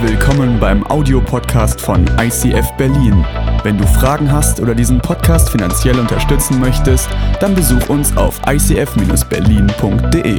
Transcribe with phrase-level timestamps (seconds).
[0.00, 3.26] Willkommen beim Audiopodcast von ICF Berlin.
[3.64, 7.08] Wenn du Fragen hast oder diesen Podcast finanziell unterstützen möchtest,
[7.40, 10.38] dann besuch uns auf icf-berlin.de.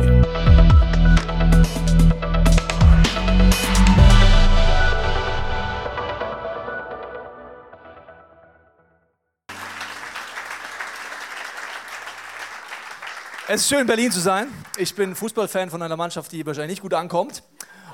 [13.49, 14.47] Es ist schön, in Berlin zu sein.
[14.77, 17.43] Ich bin Fußballfan von einer Mannschaft, die wahrscheinlich nicht gut ankommt.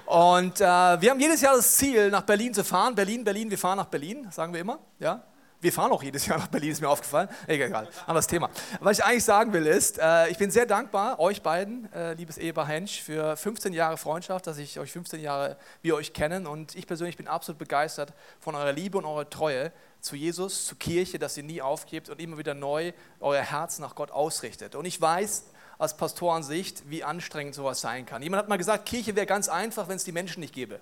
[0.05, 2.93] Und äh, wir haben jedes Jahr das Ziel, nach Berlin zu fahren.
[2.93, 4.79] Berlin, Berlin, wir fahren nach Berlin, sagen wir immer.
[4.99, 5.23] Ja?
[5.61, 7.27] Wir fahren auch jedes Jahr nach Berlin, ist mir aufgefallen.
[7.47, 8.51] Egal, anderes Thema.
[8.81, 12.37] Was ich eigentlich sagen will ist, äh, ich bin sehr dankbar, euch beiden, äh, liebes
[12.37, 16.45] Ehepaar Hensch, für 15 Jahre Freundschaft, dass ich euch 15 Jahre, wir euch kennen.
[16.45, 20.77] Und ich persönlich bin absolut begeistert von eurer Liebe und eurer Treue zu Jesus, zur
[20.77, 24.75] Kirche, dass ihr nie aufgebt und immer wieder neu euer Herz nach Gott ausrichtet.
[24.75, 25.45] Und ich weiß,
[25.77, 28.21] aus Pastorensicht, wie anstrengend sowas sein kann.
[28.21, 30.79] Jemand hat mal gesagt, Kirche wäre ganz einfach, wenn es die Menschen nicht gäbe.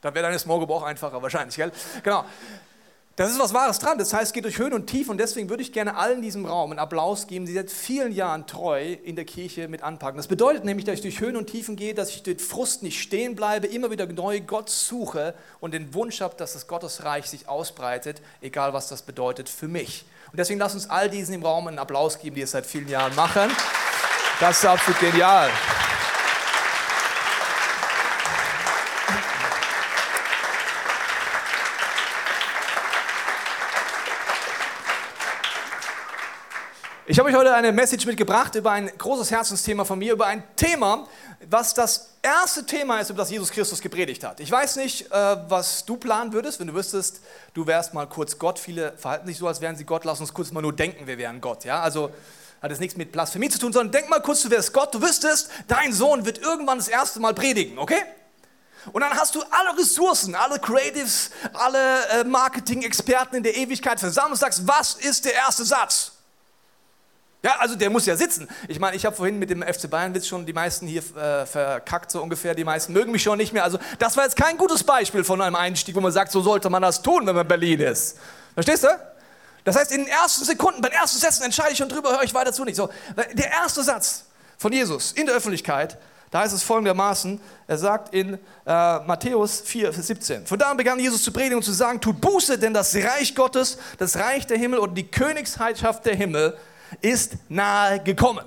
[0.00, 1.70] Dann wäre deine Group auch einfacher wahrscheinlich, gell?
[2.02, 2.24] Genau.
[3.14, 3.98] Das ist was Wahres dran.
[3.98, 6.22] Das heißt, es geht durch Höhen und Tiefen und deswegen würde ich gerne allen in
[6.22, 10.16] diesem Raum einen Applaus geben, die seit vielen Jahren treu in der Kirche mit anpacken.
[10.16, 13.02] Das bedeutet nämlich, dass ich durch Höhen und Tiefen gehe, dass ich den Frust nicht
[13.02, 17.48] stehen bleibe, immer wieder neu Gott suche und den Wunsch habe, dass das Gottesreich sich
[17.48, 20.06] ausbreitet, egal was das bedeutet für mich.
[20.32, 22.88] Und deswegen lasst uns all diesen im Raum einen Applaus geben, die es seit vielen
[22.88, 23.50] Jahren machen.
[24.40, 25.50] Das ist absolut genial.
[37.12, 40.42] Ich habe euch heute eine Message mitgebracht über ein großes Herzensthema von mir, über ein
[40.56, 41.06] Thema,
[41.50, 44.40] was das erste Thema ist, über das Jesus Christus gepredigt hat.
[44.40, 47.20] Ich weiß nicht, äh, was du planen würdest, wenn du wüsstest,
[47.52, 48.58] du wärst mal kurz Gott.
[48.58, 50.06] Viele verhalten sich so, als wären sie Gott.
[50.06, 51.66] Lass uns kurz mal nur denken, wir wären Gott.
[51.66, 51.82] Ja?
[51.82, 52.10] Also
[52.62, 54.94] hat es nichts mit Blasphemie zu tun, sondern denk mal kurz, du wärst Gott.
[54.94, 58.00] Du wüsstest, dein Sohn wird irgendwann das erste Mal predigen, okay?
[58.90, 64.32] Und dann hast du alle Ressourcen, alle Creatives, alle äh, Marketing-Experten in der Ewigkeit zusammen
[64.32, 66.11] und sagst, was ist der erste Satz?
[67.44, 68.48] Ja, also der muss ja sitzen.
[68.68, 72.12] Ich meine, ich habe vorhin mit dem FC Bayern-Witz schon die meisten hier äh, verkackt,
[72.12, 72.54] so ungefähr.
[72.54, 73.64] Die meisten mögen mich schon nicht mehr.
[73.64, 76.70] Also das war jetzt kein gutes Beispiel von einem Einstieg, wo man sagt, so sollte
[76.70, 78.16] man das tun, wenn man Berlin ist.
[78.54, 78.88] Verstehst du?
[79.64, 82.34] Das heißt, in den ersten Sekunden, beim ersten Sätzen entscheide ich schon drüber, höre ich
[82.34, 82.76] weiter zu nicht.
[82.76, 82.90] So,
[83.32, 84.24] der erste Satz
[84.58, 85.98] von Jesus in der Öffentlichkeit,
[86.30, 90.76] da heißt es folgendermaßen, er sagt in äh, Matthäus 4, Vers 17, von da an
[90.76, 94.46] begann Jesus zu predigen und zu sagen, tut Buße, denn das Reich Gottes, das Reich
[94.46, 96.56] der Himmel und die Königsherrschaft der Himmel
[97.00, 98.44] ist nahe gekommen.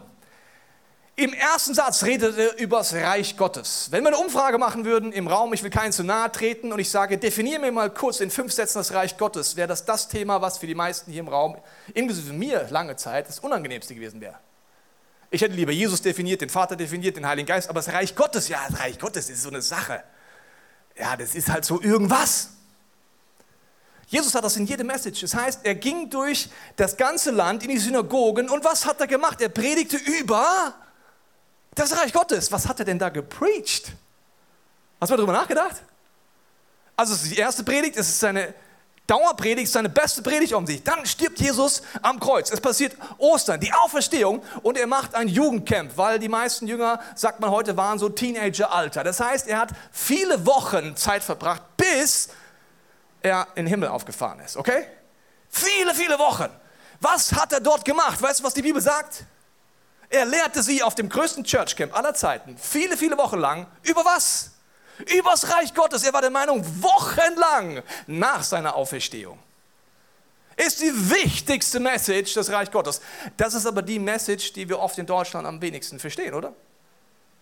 [1.17, 3.87] Im ersten Satz redet er über das Reich Gottes.
[3.89, 6.79] Wenn wir eine Umfrage machen würden im Raum, ich will keinen zu nahe treten und
[6.79, 10.09] ich sage, definiere mir mal kurz in fünf Sätzen das Reich Gottes, wäre das das
[10.09, 11.57] Thema, was für die meisten hier im Raum,
[11.93, 14.35] inklusive mir lange Zeit, das unangenehmste gewesen wäre.
[15.31, 18.49] Ich hätte lieber Jesus definiert, den Vater definiert, den Heiligen Geist, aber das Reich Gottes,
[18.49, 20.03] ja, das Reich Gottes ist so eine Sache.
[20.99, 22.49] Ja, das ist halt so irgendwas.
[24.07, 25.21] Jesus hat das in jedem Message.
[25.21, 29.07] Das heißt, er ging durch das ganze Land in die Synagogen und was hat er
[29.07, 29.41] gemacht?
[29.41, 30.73] Er predigte über
[31.73, 32.51] das Reich Gottes.
[32.51, 33.93] Was hat er denn da gepreacht?
[35.01, 35.81] Hast du mal darüber nachgedacht?
[36.95, 38.53] Also es ist die erste Predigt, es ist seine
[39.07, 40.81] Dauerpredigt, seine beste Predigt um sich.
[40.81, 42.49] Dann stirbt Jesus am Kreuz.
[42.49, 47.39] Es passiert Ostern, die Auferstehung und er macht ein Jugendcamp, weil die meisten Jünger, sagt
[47.39, 49.03] man heute, waren so Teenageralter.
[49.03, 52.29] Das heißt, er hat viele Wochen Zeit verbracht, bis
[53.25, 54.85] er in den Himmel aufgefahren ist, okay?
[55.49, 56.49] Viele, viele Wochen.
[56.99, 58.21] Was hat er dort gemacht?
[58.21, 59.25] Weißt du, was die Bibel sagt?
[60.09, 64.51] Er lehrte sie auf dem größten Churchcamp aller Zeiten, viele, viele Wochen lang, über was?
[65.13, 66.03] Über das Reich Gottes.
[66.03, 69.37] Er war der Meinung, wochenlang nach seiner Auferstehung
[70.57, 73.01] ist die wichtigste Message des Reich Gottes.
[73.37, 76.53] Das ist aber die Message, die wir oft in Deutschland am wenigsten verstehen, oder?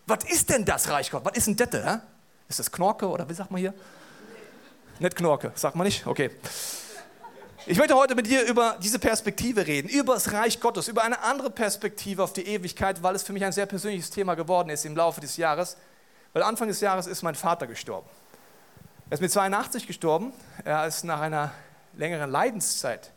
[0.06, 1.32] Was ist denn das Reich Gottes?
[1.32, 2.00] Was ist denn das?
[2.50, 3.74] Ist das Knorke oder wie sagt man hier?
[5.00, 6.06] Nicht Knorke, sagt man nicht?
[6.06, 6.30] Okay.
[7.66, 11.22] Ich möchte heute mit dir über diese Perspektive reden, über das Reich Gottes, über eine
[11.22, 14.86] andere Perspektive auf die Ewigkeit, weil es für mich ein sehr persönliches Thema geworden ist
[14.86, 15.78] im Laufe des Jahres.
[16.34, 18.08] Weil Anfang des Jahres ist mein Vater gestorben.
[19.10, 20.34] Er ist mit 82 gestorben.
[20.66, 21.52] Er ist nach einer
[21.94, 23.12] längeren Leidenszeit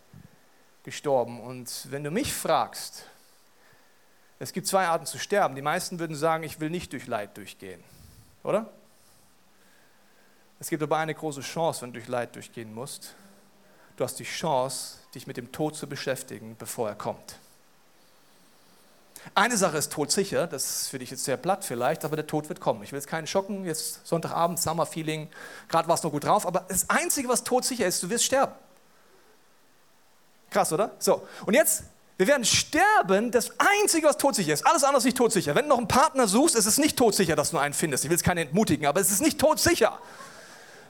[0.85, 1.41] gestorben.
[1.41, 3.05] Und wenn du mich fragst,
[4.39, 5.57] es gibt zwei Arten zu sterben.
[5.57, 7.83] Die meisten würden sagen, ich will nicht durch Leid durchgehen.
[8.45, 8.71] Oder?
[10.59, 13.15] Es gibt aber eine große Chance, wenn du durch Leid durchgehen musst.
[13.97, 17.39] Du hast die Chance, dich mit dem Tod zu beschäftigen, bevor er kommt.
[19.35, 22.49] Eine Sache ist todsicher, das ist für dich jetzt sehr platt vielleicht, aber der Tod
[22.49, 22.83] wird kommen.
[22.85, 25.29] Ich will jetzt keinen schocken, jetzt Sonntagabend, Summer-Feeling,
[25.69, 28.53] gerade warst du noch gut drauf, aber das Einzige, was todsicher ist, du wirst sterben.
[30.51, 30.95] Krass, oder?
[31.01, 31.85] So, und jetzt
[32.19, 34.67] Wir werden sterben, das Einzige, was todsicher ist.
[34.67, 35.55] Alles andere ist nicht todsicher.
[35.55, 38.05] Wenn du noch einen Partner suchst, ist es nicht todsicher, dass du einen findest.
[38.05, 39.99] Ich will es keinen entmutigen, aber es ist nicht todsicher.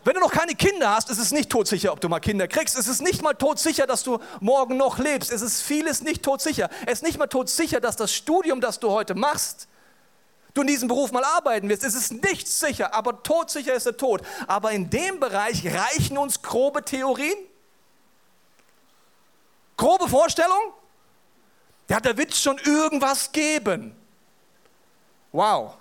[0.06, 2.78] Wenn du noch keine Kinder hast, ist es nicht todsicher, ob du mal Kinder kriegst.
[2.78, 5.32] Es ist nicht mal todsicher, dass du morgen noch lebst.
[5.32, 6.70] Es ist vieles nicht todsicher.
[6.82, 9.66] Es ist nicht mal todsicher, dass das Studium, das du heute machst,
[10.54, 11.82] du in diesem Beruf mal arbeiten wirst.
[11.82, 14.22] Es ist nicht sicher, aber todsicher ist der Tod.
[14.46, 17.36] Aber in dem Bereich reichen uns grobe Theorien,
[19.76, 20.72] grobe Vorstellungen.
[21.88, 23.96] Ja, da wird es schon irgendwas geben.
[25.32, 25.76] Wow.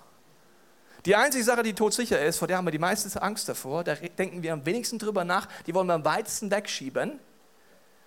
[1.06, 3.94] Die einzige Sache, die todsicher ist, vor der haben wir die meiste Angst davor, da
[3.94, 7.20] denken wir am wenigsten drüber nach, die wollen wir am weitesten wegschieben.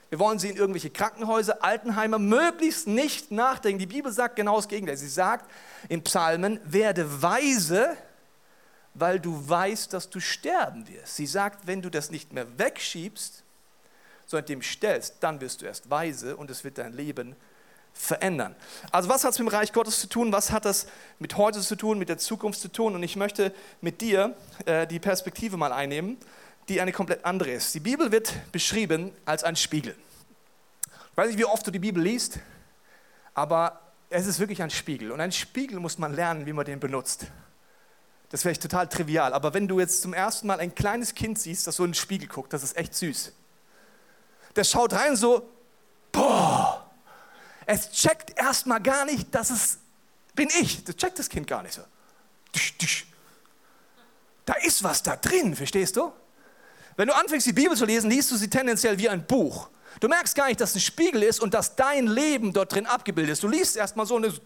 [0.10, 3.80] Wir wollen sie in irgendwelche Krankenhäuser, Altenheime möglichst nicht nachdenken.
[3.80, 4.98] Die Bibel sagt genau das Gegenteil.
[4.98, 5.50] Sie sagt
[5.88, 7.96] in Psalmen, werde weise,
[8.96, 11.16] weil du weißt, dass du sterben wirst.
[11.16, 13.44] Sie sagt, wenn du das nicht mehr wegschiebst,
[14.26, 17.36] sondern dem stellst, dann wirst du erst weise und es wird dein Leben
[17.94, 18.56] verändern.
[18.92, 20.32] Also was hat es mit dem Reich Gottes zu tun?
[20.32, 20.88] Was hat das
[21.20, 22.96] mit heute zu tun, mit der Zukunft zu tun?
[22.96, 26.18] Und ich möchte mit dir äh, die Perspektive mal einnehmen,
[26.70, 27.74] die eine komplett andere ist.
[27.76, 29.96] Die Bibel wird beschrieben als ein Spiegel.
[31.12, 32.40] Ich weiß nicht, wie oft du die Bibel liest,
[33.34, 35.12] aber es ist wirklich ein Spiegel.
[35.12, 37.28] Und ein Spiegel muss man lernen, wie man den benutzt.
[38.30, 39.34] Das wäre total trivial.
[39.34, 41.96] Aber wenn du jetzt zum ersten Mal ein kleines Kind siehst, das so in den
[41.96, 43.34] Spiegel guckt, das ist echt süß.
[44.54, 45.50] Das schaut rein so,
[46.12, 46.69] boah,
[47.72, 49.78] es checkt erstmal gar nicht, dass es
[50.34, 50.84] bin ich.
[50.86, 51.84] Das checkt das Kind gar nicht so.
[54.44, 56.12] Da ist was da drin, verstehst du?
[56.98, 59.70] Wenn du anfängst, die Bibel zu lesen, liest du sie tendenziell wie ein Buch.
[60.00, 62.88] Du merkst gar nicht, dass es ein Spiegel ist und dass dein Leben dort drin
[62.88, 63.44] abgebildet ist.
[63.44, 64.42] Du liest erstmal so und so,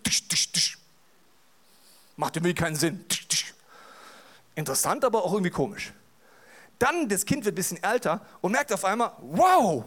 [2.18, 3.06] macht irgendwie keinen Sinn.
[4.54, 5.94] Interessant, aber auch irgendwie komisch.
[6.78, 9.86] Dann, das Kind wird ein bisschen älter und merkt auf einmal, wow,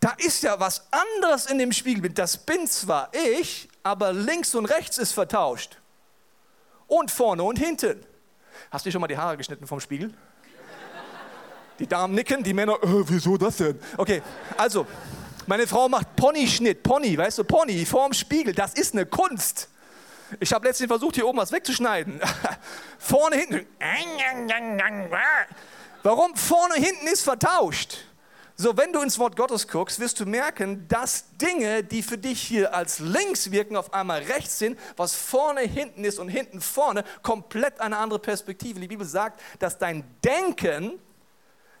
[0.00, 2.18] da ist ja was anderes in dem Spiegelbild.
[2.18, 5.76] Das bin zwar ich, aber links und rechts ist vertauscht.
[6.86, 8.04] Und vorne und hinten.
[8.70, 10.12] Hast du schon mal die Haare geschnitten vom Spiegel?
[11.78, 13.80] Die Damen nicken, die Männer, äh, wieso das denn?
[13.96, 14.22] Okay,
[14.56, 14.86] also,
[15.46, 19.68] meine Frau macht Ponyschnitt, Pony, weißt du, Pony vorm Spiegel, das ist eine Kunst.
[20.38, 22.20] Ich habe letztens versucht, hier oben was wegzuschneiden.
[22.98, 23.66] vorne, hinten.
[26.02, 26.36] Warum?
[26.36, 28.04] Vorne, hinten ist vertauscht.
[28.60, 32.42] So, wenn du ins Wort Gottes guckst, wirst du merken, dass Dinge, die für dich
[32.42, 37.04] hier als links wirken, auf einmal rechts sind, was vorne hinten ist und hinten vorne,
[37.22, 38.78] komplett eine andere Perspektive.
[38.78, 40.98] Die Bibel sagt, dass dein Denken,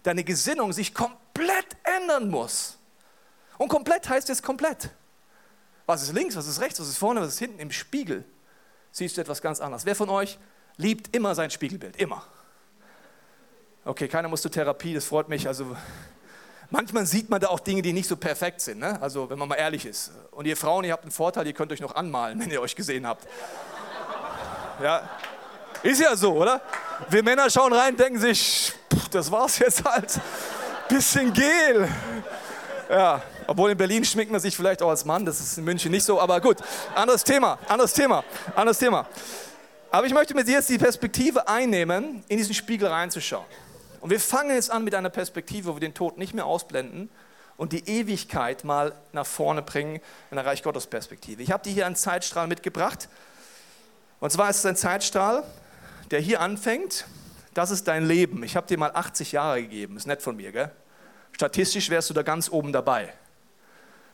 [0.04, 2.78] deine Gesinnung sich komplett ändern muss.
[3.58, 4.88] Und komplett heißt jetzt komplett.
[5.84, 7.58] Was ist links, was ist rechts, was ist vorne, was ist hinten?
[7.58, 8.24] Im Spiegel
[8.90, 9.84] siehst du etwas ganz anderes.
[9.84, 10.38] Wer von euch
[10.78, 11.96] liebt immer sein Spiegelbild?
[11.96, 12.24] Immer.
[13.84, 15.46] Okay, keiner muss zur Therapie, das freut mich.
[15.46, 15.76] Also
[16.70, 18.78] manchmal sieht man da auch Dinge, die nicht so perfekt sind.
[18.78, 19.00] Ne?
[19.00, 20.12] Also wenn man mal ehrlich ist.
[20.30, 22.74] Und ihr Frauen, ihr habt einen Vorteil, ihr könnt euch noch anmalen, wenn ihr euch
[22.74, 23.26] gesehen habt.
[24.82, 25.08] Ja,
[25.82, 26.60] ist ja so, oder?
[27.08, 30.18] Wir Männer schauen rein, denken sich, pff, das war's jetzt halt.
[30.88, 31.88] Bisschen Gel.
[32.88, 35.90] Ja, obwohl in Berlin schminkt man sich vielleicht auch als Mann, das ist in München
[35.90, 36.58] nicht so, aber gut,
[36.94, 38.24] anderes Thema, anderes Thema,
[38.54, 39.06] anderes Thema.
[39.90, 43.46] Aber ich möchte mit dir jetzt die Perspektive einnehmen, in diesen Spiegel reinzuschauen.
[44.00, 47.10] Und wir fangen jetzt an mit einer Perspektive, wo wir den Tod nicht mehr ausblenden
[47.56, 50.00] und die Ewigkeit mal nach vorne bringen
[50.30, 51.42] in der Reich Gottes Perspektive.
[51.42, 53.08] Ich habe dir hier einen Zeitstrahl mitgebracht.
[54.18, 55.42] Und zwar ist es ein Zeitstrahl,
[56.10, 57.04] der hier anfängt.
[57.52, 58.42] Das ist dein Leben.
[58.42, 59.96] Ich habe dir mal 80 Jahre gegeben.
[59.96, 60.70] Ist nett von mir, gell?
[61.32, 63.12] Statistisch wärst du da ganz oben dabei.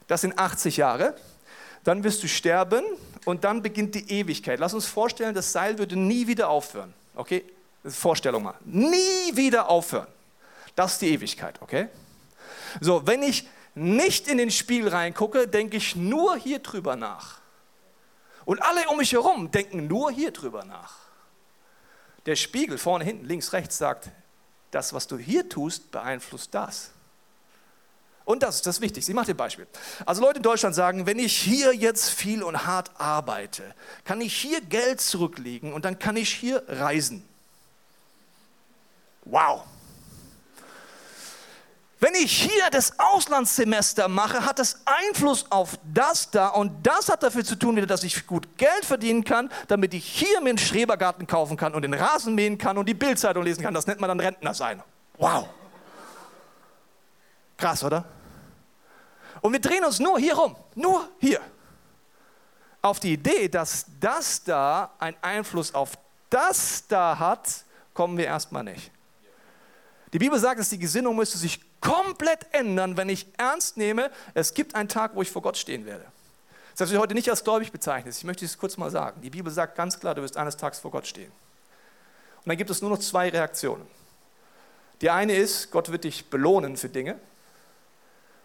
[0.09, 1.15] Das sind 80 Jahre.
[1.85, 2.85] Dann wirst du sterben
[3.25, 4.59] und dann beginnt die Ewigkeit.
[4.59, 6.93] Lass uns vorstellen, das Seil würde nie wieder aufhören.
[7.15, 7.45] Okay?
[7.89, 8.55] Vorstellung mal.
[8.65, 10.09] Nie wieder aufhören.
[10.75, 11.89] Das ist die Ewigkeit, okay?
[12.81, 17.41] So, wenn ich nicht in den Spiegel reingucke, denke ich nur hier drüber nach.
[18.45, 20.95] Und alle um mich herum denken nur hier drüber nach.
[22.27, 24.11] Der Spiegel vorne, hinten, links, rechts sagt,
[24.71, 26.91] das, was du hier tust, beeinflusst das.
[28.25, 29.13] Und das ist das Wichtigste.
[29.13, 29.69] Ich mache dir ein Beispiel.
[30.05, 33.63] Also Leute in Deutschland sagen, wenn ich hier jetzt viel und hart arbeite,
[34.05, 37.27] kann ich hier Geld zurücklegen und dann kann ich hier reisen.
[39.27, 39.65] Wow.
[41.99, 47.23] Wenn ich hier das Auslandssemester mache, hat das Einfluss auf das da und das hat
[47.23, 51.27] dafür zu tun, dass ich gut Geld verdienen kann, damit ich hier mir einen Schrebergarten
[51.27, 53.73] kaufen kann und den Rasen mähen kann und die Bildzeitung lesen kann.
[53.73, 54.83] Das nennt man dann Rentner sein.
[55.17, 55.49] Wow.
[57.57, 58.05] Krass, oder?
[59.41, 61.41] Und wir drehen uns nur hier rum, nur hier.
[62.83, 65.93] Auf die Idee, dass das da einen Einfluss auf
[66.29, 67.65] das da hat,
[67.95, 68.93] kommen wir erstmal nicht.
[70.17, 74.55] Die Bibel sagt, dass die Gesinnung müsste sich komplett ändern, wenn ich ernst nehme, es
[74.55, 76.07] gibt einen Tag, wo ich vor Gott stehen werde.
[76.73, 79.21] Selbst wenn du heute nicht als gläubig bezeichnest, ich möchte es kurz mal sagen.
[79.21, 81.31] Die Bibel sagt ganz klar, du wirst eines Tages vor Gott stehen.
[82.37, 83.87] Und dann gibt es nur noch zwei Reaktionen.
[85.03, 87.21] Die eine ist, Gott wird dich belohnen für Dinge.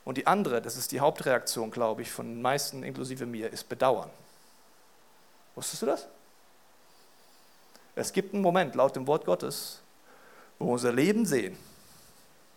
[0.04, 3.70] Und die andere, das ist die Hauptreaktion, glaube ich, von den meisten, inklusive mir, ist
[3.70, 4.10] Bedauern.
[5.56, 6.06] Wusstest du das?
[7.96, 9.80] Es gibt einen Moment, laut dem Wort Gottes,
[10.64, 11.58] unser Leben sehen.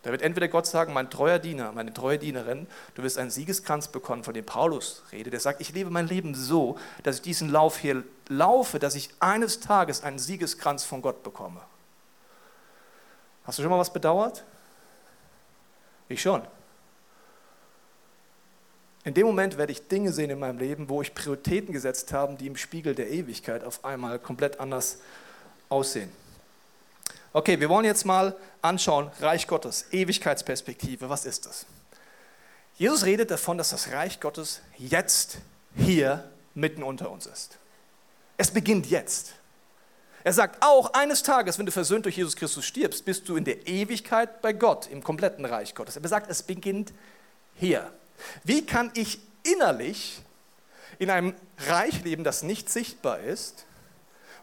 [0.05, 3.89] Da wird entweder Gott sagen, mein treuer Diener, meine treue Dienerin, du wirst einen Siegeskranz
[3.89, 5.33] bekommen, von dem Paulus redet.
[5.33, 9.09] Der sagt, ich lebe mein Leben so, dass ich diesen Lauf hier laufe, dass ich
[9.21, 11.63] eines Tages einen Siegeskranz von Gott bekomme.
[13.45, 14.45] Hast du schon mal was bedauert?
[16.09, 16.43] Ich schon.
[19.05, 22.35] In dem Moment werde ich Dinge sehen in meinem Leben, wo ich Prioritäten gesetzt habe,
[22.35, 24.99] die im Spiegel der Ewigkeit auf einmal komplett anders
[25.71, 26.11] aussehen.
[27.37, 31.67] Okay, wir wollen jetzt mal anschauen, Reich Gottes, Ewigkeitsperspektive, was ist das?
[32.77, 35.39] Jesus redet davon, dass das Reich Gottes jetzt
[35.75, 37.59] hier mitten unter uns ist.
[38.37, 39.33] Es beginnt jetzt.
[40.23, 43.45] Er sagt auch, eines Tages, wenn du versöhnt durch Jesus Christus stirbst, bist du in
[43.45, 45.97] der Ewigkeit bei Gott, im kompletten Reich Gottes.
[45.97, 46.93] Er sagt, es beginnt
[47.57, 47.93] hier.
[48.45, 50.23] Wie kann ich innerlich
[51.01, 51.35] in einem
[51.67, 53.65] Reich leben, das nicht sichtbar ist,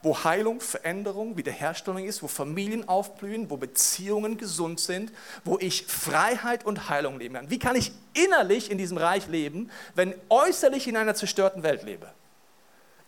[0.04, 5.12] wo Heilung, Veränderung, Wiederherstellung ist, wo Familien aufblühen, wo Beziehungen gesund sind,
[5.44, 7.50] wo ich Freiheit und Heilung leben kann?
[7.50, 12.10] Wie kann ich innerlich in diesem Reich leben, wenn äußerlich in einer zerstörten Welt lebe?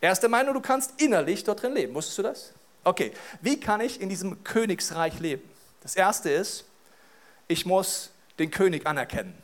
[0.00, 1.94] Erste Meinung, du kannst innerlich dort drin leben.
[1.94, 2.52] Wusstest du das?
[2.84, 5.42] Okay, wie kann ich in diesem Königsreich leben?
[5.82, 6.64] Das erste ist,
[7.48, 9.34] ich muss den König anerkennen.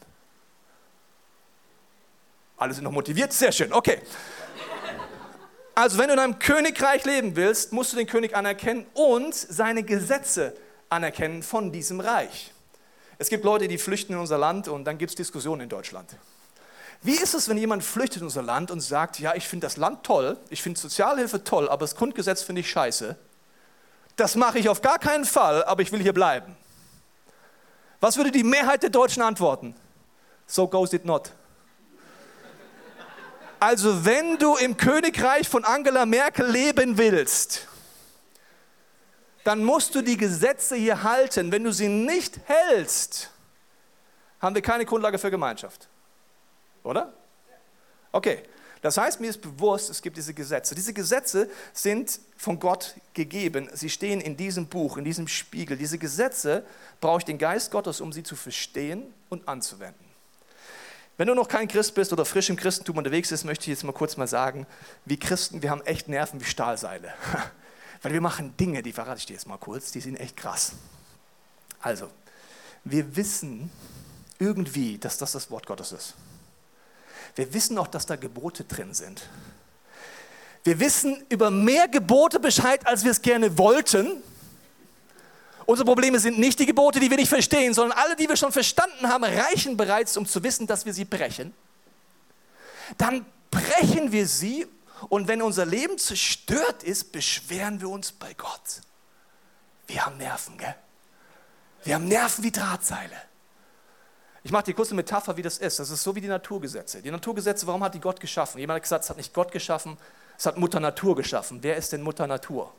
[2.56, 4.02] Alle sind noch motiviert, sehr schön, okay.
[5.80, 9.82] Also wenn du in einem Königreich leben willst, musst du den König anerkennen und seine
[9.82, 10.54] Gesetze
[10.90, 12.52] anerkennen von diesem Reich.
[13.16, 16.14] Es gibt Leute, die flüchten in unser Land und dann gibt es Diskussionen in Deutschland.
[17.00, 19.78] Wie ist es, wenn jemand flüchtet in unser Land und sagt, ja, ich finde das
[19.78, 23.16] Land toll, ich finde Sozialhilfe toll, aber das Grundgesetz finde ich scheiße.
[24.16, 26.58] Das mache ich auf gar keinen Fall, aber ich will hier bleiben.
[28.00, 29.74] Was würde die Mehrheit der Deutschen antworten?
[30.46, 31.32] So goes it not.
[33.60, 37.68] Also wenn du im Königreich von Angela Merkel leben willst,
[39.44, 41.52] dann musst du die Gesetze hier halten.
[41.52, 43.30] Wenn du sie nicht hältst,
[44.40, 45.88] haben wir keine Grundlage für Gemeinschaft.
[46.82, 47.12] Oder?
[48.12, 48.42] Okay.
[48.82, 50.74] Das heißt, mir ist bewusst, es gibt diese Gesetze.
[50.74, 53.68] Diese Gesetze sind von Gott gegeben.
[53.74, 55.76] Sie stehen in diesem Buch, in diesem Spiegel.
[55.76, 56.64] Diese Gesetze
[56.98, 60.09] brauche ich den Geist Gottes, um sie zu verstehen und anzuwenden.
[61.20, 63.84] Wenn du noch kein Christ bist oder frisch im Christentum unterwegs bist, möchte ich jetzt
[63.84, 64.66] mal kurz mal sagen,
[65.04, 67.12] wir Christen, wir haben echt Nerven wie Stahlseile.
[68.02, 70.72] Weil wir machen Dinge, die verrate ich dir jetzt mal kurz, die sind echt krass.
[71.82, 72.08] Also,
[72.84, 73.70] wir wissen
[74.38, 76.14] irgendwie, dass das das Wort Gottes ist.
[77.34, 79.28] Wir wissen auch, dass da Gebote drin sind.
[80.64, 84.22] Wir wissen über mehr Gebote Bescheid, als wir es gerne wollten.
[85.70, 88.50] Unsere Probleme sind nicht die Gebote, die wir nicht verstehen, sondern alle, die wir schon
[88.50, 91.54] verstanden haben, reichen bereits, um zu wissen, dass wir sie brechen.
[92.98, 94.66] Dann brechen wir sie
[95.10, 98.80] und wenn unser Leben zerstört ist, beschweren wir uns bei Gott.
[99.86, 100.74] Wir haben Nerven, gell?
[101.84, 103.22] Wir haben Nerven wie Drahtseile.
[104.42, 105.78] Ich mache dir kurz eine Metapher, wie das ist.
[105.78, 107.00] Das ist so wie die Naturgesetze.
[107.00, 108.58] Die Naturgesetze, warum hat die Gott geschaffen?
[108.58, 109.96] Jemand hat gesagt, es hat nicht Gott geschaffen,
[110.36, 111.62] es hat Mutter Natur geschaffen.
[111.62, 112.74] Wer ist denn Mutter Natur?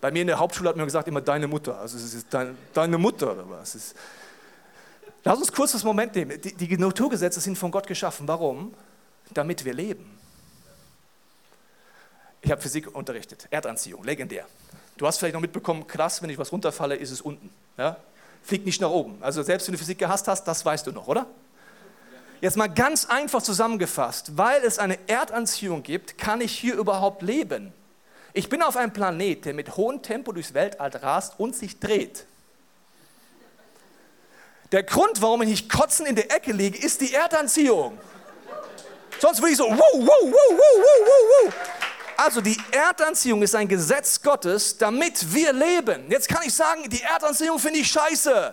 [0.00, 1.78] Bei mir in der Hauptschule hat man gesagt immer deine Mutter.
[1.78, 3.94] Also es ist dein, deine Mutter oder was?
[5.24, 6.40] Lass uns kurz das Moment nehmen.
[6.40, 8.28] Die, die Naturgesetze sind von Gott geschaffen.
[8.28, 8.74] Warum?
[9.32, 10.16] Damit wir leben.
[12.42, 13.48] Ich habe Physik unterrichtet.
[13.50, 14.46] Erdanziehung, legendär.
[14.96, 17.50] Du hast vielleicht noch mitbekommen, krass, wenn ich was runterfalle, ist es unten.
[17.76, 17.96] Ja?
[18.42, 19.18] Fliegt nicht nach oben.
[19.20, 21.26] Also selbst wenn du Physik gehasst hast, das weißt du noch, oder?
[22.40, 27.72] Jetzt mal ganz einfach zusammengefasst, weil es eine Erdanziehung gibt, kann ich hier überhaupt leben.
[28.36, 32.26] Ich bin auf einem Planet, der mit hohem Tempo durchs Weltall rast und sich dreht.
[34.72, 37.96] Der Grund, warum ich nicht kotzen in der Ecke liege, ist die Erdanziehung.
[39.20, 41.52] Sonst würde ich so, wuh, wuh, wuh, wuh, wuh, wuh.
[42.18, 46.10] Also die Erdanziehung ist ein Gesetz Gottes, damit wir leben.
[46.10, 48.52] Jetzt kann ich sagen, die Erdanziehung finde ich scheiße.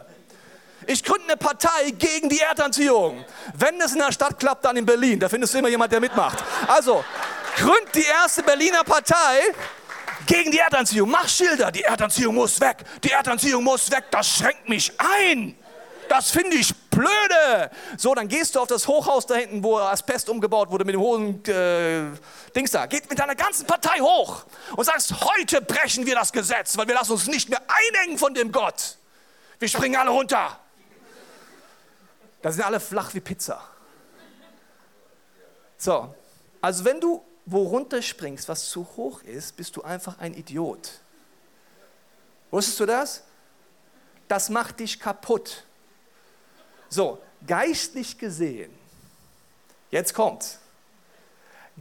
[0.87, 3.25] Ich gründe eine Partei gegen die Erdanziehung.
[3.53, 5.19] Wenn es in der Stadt klappt, dann in Berlin.
[5.19, 6.41] Da findest du immer jemand, der mitmacht.
[6.67, 7.03] Also,
[7.55, 9.41] gründ die erste Berliner Partei
[10.25, 11.09] gegen die Erdanziehung.
[11.09, 15.57] Mach Schilder, die Erdanziehung muss weg, die Erdanziehung muss weg, das schränkt mich ein.
[16.09, 17.71] Das finde ich blöde.
[17.97, 21.01] So, dann gehst du auf das Hochhaus da hinten, wo Asbest umgebaut wurde mit dem
[21.01, 22.03] hohen äh,
[22.55, 22.85] Dings da.
[22.85, 24.43] Geht mit deiner ganzen Partei hoch
[24.75, 28.33] und sagst, heute brechen wir das Gesetz, weil wir lassen uns nicht mehr einengen von
[28.33, 28.97] dem Gott.
[29.59, 30.59] Wir springen alle runter.
[32.41, 33.61] Da sind alle flach wie Pizza.
[35.77, 36.13] So,
[36.61, 40.99] also wenn du wo runterspringst, was zu hoch ist, bist du einfach ein Idiot.
[42.51, 43.23] Wusstest du das?
[44.27, 45.63] Das macht dich kaputt.
[46.89, 48.71] So, geistlich gesehen,
[49.89, 50.59] jetzt kommt's.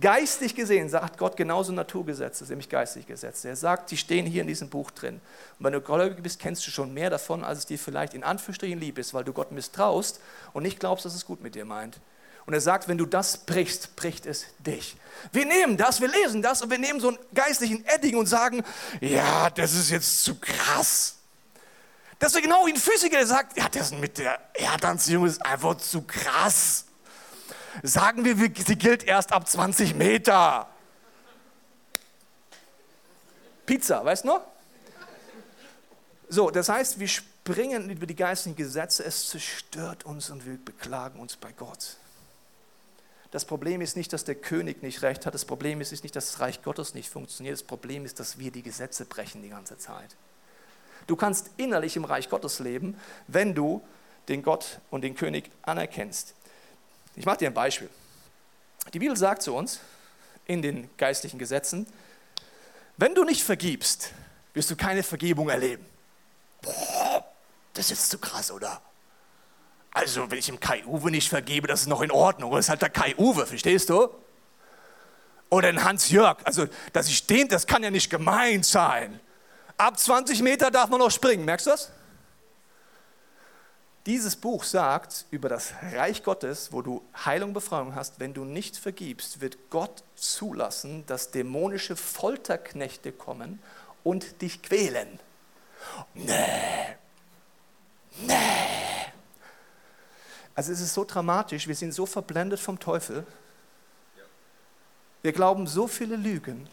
[0.00, 3.48] Geistlich gesehen sagt Gott genauso Naturgesetze, nämlich geistliche Gesetze.
[3.48, 5.20] Er sagt, die stehen hier in diesem Buch drin.
[5.58, 8.24] Und wenn du gläubig bist, kennst du schon mehr davon, als es dir vielleicht in
[8.24, 10.20] Anführungsstrichen lieb ist, weil du Gott misstraust
[10.54, 12.00] und nicht glaubst, dass es gut mit dir meint.
[12.46, 14.96] Und er sagt, wenn du das brichst, bricht es dich.
[15.30, 18.64] Wir nehmen das, wir lesen das und wir nehmen so einen geistlichen Edding und sagen,
[19.00, 21.16] ja, das ist jetzt zu krass.
[22.18, 25.76] Das ist genau wie ein Physiker, der sagt, ja, das mit der Erdanziehung ist einfach
[25.76, 26.84] zu krass.
[27.82, 30.68] Sagen wir, sie gilt erst ab 20 Meter.
[33.66, 34.40] Pizza, weißt du noch?
[36.28, 41.18] So, das heißt, wir springen über die geistigen Gesetze, es zerstört uns und wir beklagen
[41.20, 41.96] uns bei Gott.
[43.32, 46.32] Das Problem ist nicht, dass der König nicht recht hat, das Problem ist nicht, dass
[46.32, 49.78] das Reich Gottes nicht funktioniert, das Problem ist, dass wir die Gesetze brechen die ganze
[49.78, 50.14] Zeit.
[51.06, 52.94] Du kannst innerlich im Reich Gottes leben,
[53.26, 53.82] wenn du
[54.28, 56.34] den Gott und den König anerkennst.
[57.16, 57.88] Ich mache dir ein Beispiel.
[58.92, 59.80] Die Bibel sagt zu uns
[60.44, 61.86] in den geistlichen Gesetzen,
[62.98, 64.12] wenn du nicht vergibst,
[64.52, 65.86] wirst du keine Vergebung erleben.
[66.60, 67.24] Boah,
[67.72, 68.82] das ist zu krass, oder?
[69.94, 72.50] Also, wenn ich dem Kai Uwe nicht vergebe, das ist noch in Ordnung.
[72.52, 74.08] Das ist halt der Kai Uwe, verstehst du?
[75.50, 76.38] Oder ein Hans Jörg.
[76.44, 79.20] Also, dass ich den, das kann ja nicht gemeint sein.
[79.76, 81.90] Ab 20 Meter darf man noch springen, merkst du das?
[84.06, 88.76] Dieses Buch sagt über das Reich Gottes, wo du Heilung, Befreiung hast, wenn du nicht
[88.76, 93.60] vergibst, wird Gott zulassen, dass dämonische Folterknechte kommen
[94.02, 95.20] und dich quälen.
[96.14, 96.96] Nee.
[98.26, 98.81] Nee.
[100.54, 103.26] Also es ist so dramatisch, wir sind so verblendet vom Teufel.
[105.22, 106.68] Wir glauben so viele Lügen,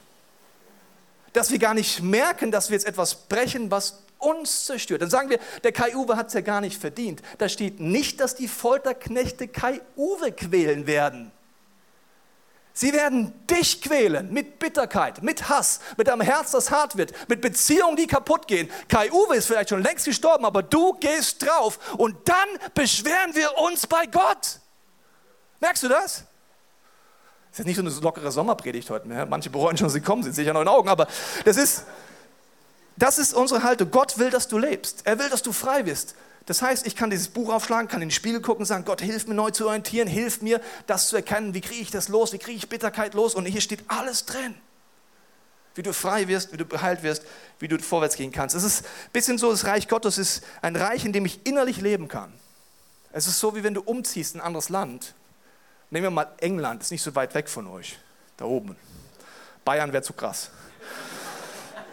[1.34, 5.02] dass wir gar nicht merken, dass wir jetzt etwas brechen, was uns zerstört.
[5.02, 7.22] Dann sagen wir, der Kai Uwe hat es ja gar nicht verdient.
[7.38, 11.32] Da steht nicht, dass die Folterknechte Kai Uwe quälen werden.
[12.80, 17.42] Sie werden dich quälen mit Bitterkeit, mit Hass, mit einem Herz, das hart wird, mit
[17.42, 18.72] Beziehungen, die kaputt gehen.
[18.88, 23.58] Kai Uwe ist vielleicht schon längst gestorben, aber du gehst drauf und dann beschweren wir
[23.58, 24.62] uns bei Gott.
[25.60, 26.24] Merkst du das?
[27.52, 29.26] Das ist nicht so eine lockere Sommerpredigt heute mehr.
[29.26, 31.10] Manche bereuen schon, sie kommen, sind sicher noch in Augen, aber
[31.44, 31.84] das ist,
[32.96, 33.92] das ist unsere Haltung.
[33.92, 35.02] Gott will, dass du lebst.
[35.04, 36.16] Er will, dass du frei bist.
[36.50, 39.02] Das heißt, ich kann dieses Buch aufschlagen, kann in den Spiegel gucken und sagen, Gott,
[39.02, 42.34] hilf mir neu zu orientieren, hilf mir, das zu erkennen, wie kriege ich das los,
[42.34, 43.36] wie kriege ich Bitterkeit los.
[43.36, 44.56] Und hier steht alles drin.
[45.76, 47.24] Wie du frei wirst, wie du beheilt wirst,
[47.60, 48.56] wie du vorwärts gehen kannst.
[48.56, 51.82] Es ist ein bisschen so, das Reich Gottes ist ein Reich, in dem ich innerlich
[51.82, 52.34] leben kann.
[53.12, 55.14] Es ist so, wie wenn du umziehst in ein anderes Land.
[55.92, 58.00] Nehmen wir mal England, ist nicht so weit weg von euch,
[58.38, 58.76] da oben.
[59.64, 60.50] Bayern wäre zu krass.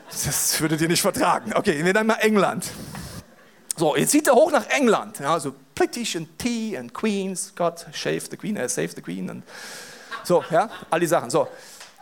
[0.09, 1.53] Das würdet ihr nicht vertragen.
[1.53, 2.71] Okay, wir nehmen mal England.
[3.77, 5.19] So, jetzt zieht er hoch nach England.
[5.19, 9.29] Ja, so British and Tea and Queens, God shave the Queen, uh, save the Queen.
[9.29, 9.43] Und
[10.25, 11.29] so, ja, all die Sachen.
[11.29, 11.47] So.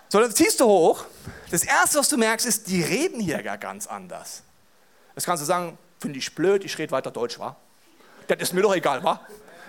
[0.09, 1.05] so, dann ziehst du hoch.
[1.51, 4.43] Das Erste, was du merkst, ist, die reden hier gar ganz anders.
[5.17, 7.57] Das kannst du sagen, finde ich blöd, ich rede weiter Deutsch, wa?
[8.29, 9.21] Das ist mir doch egal, wa?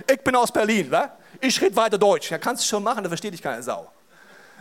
[0.08, 1.18] Ich bin aus Berlin, wa?
[1.42, 2.30] Ich rede weiter Deutsch.
[2.30, 3.92] Ja, kannst du schon machen, da versteht dich keine Sau.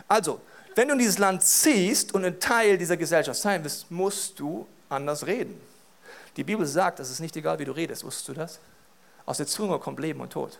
[0.07, 0.41] Also,
[0.73, 4.67] wenn du in dieses Land ziehst und ein Teil dieser Gesellschaft sein willst, musst du
[4.89, 5.59] anders reden.
[6.37, 8.03] Die Bibel sagt, es ist nicht egal, wie du redest.
[8.03, 8.59] Wusstest du das?
[9.25, 10.57] Aus der Zunge kommt Leben und Tod.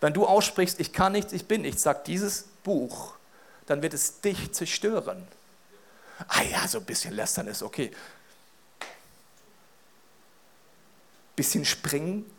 [0.00, 3.14] Wenn du aussprichst, ich kann nichts, ich bin nichts, sagt dieses Buch,
[3.66, 5.26] dann wird es dich zerstören.
[6.28, 7.90] Ah ja, so ein bisschen lästern ist okay.
[11.36, 12.30] Bisschen springen.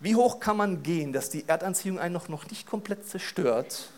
[0.00, 3.88] Wie hoch kann man gehen, dass die Erdanziehung einen noch, noch nicht komplett zerstört,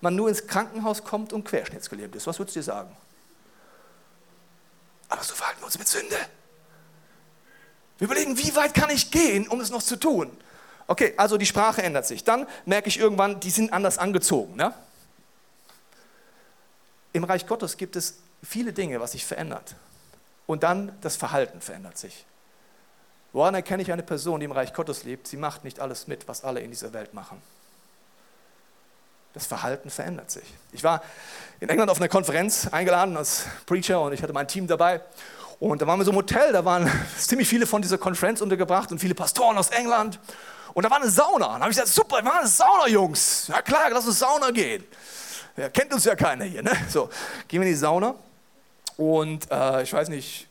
[0.00, 2.26] man nur ins Krankenhaus kommt und querschnittsgelähmt ist?
[2.26, 2.94] Was würdest du dir sagen?
[5.14, 6.16] Aber so verhalten wir uns mit Sünde.
[7.98, 10.36] Wir überlegen, wie weit kann ich gehen, um es noch zu tun?
[10.88, 12.24] Okay, also die Sprache ändert sich.
[12.24, 14.56] Dann merke ich irgendwann, die sind anders angezogen.
[14.56, 14.74] Ne?
[17.12, 19.76] Im Reich Gottes gibt es viele Dinge, was sich verändert.
[20.46, 22.26] Und dann das Verhalten verändert sich.
[23.32, 25.28] Woran erkenne ich eine Person, die im Reich Gottes lebt?
[25.28, 27.40] Sie macht nicht alles mit, was alle in dieser Welt machen.
[29.34, 30.44] Das Verhalten verändert sich.
[30.72, 31.02] Ich war
[31.60, 35.00] in England auf einer Konferenz eingeladen als Preacher und ich hatte mein Team dabei.
[35.58, 38.92] Und da waren wir so im Hotel, da waren ziemlich viele von dieser Konferenz untergebracht
[38.92, 40.20] und viele Pastoren aus England.
[40.72, 41.46] Und da war eine Sauna.
[41.46, 43.48] Und da habe ich gesagt, super, wir machen eine Sauna, Jungs.
[43.48, 44.84] Ja klar, lass uns Sauna gehen.
[45.56, 46.62] Ja, kennt uns ja keiner hier.
[46.62, 46.72] Ne?
[46.88, 47.08] So,
[47.48, 48.14] gehen wir in die Sauna.
[48.96, 50.48] Und äh, ich weiß nicht,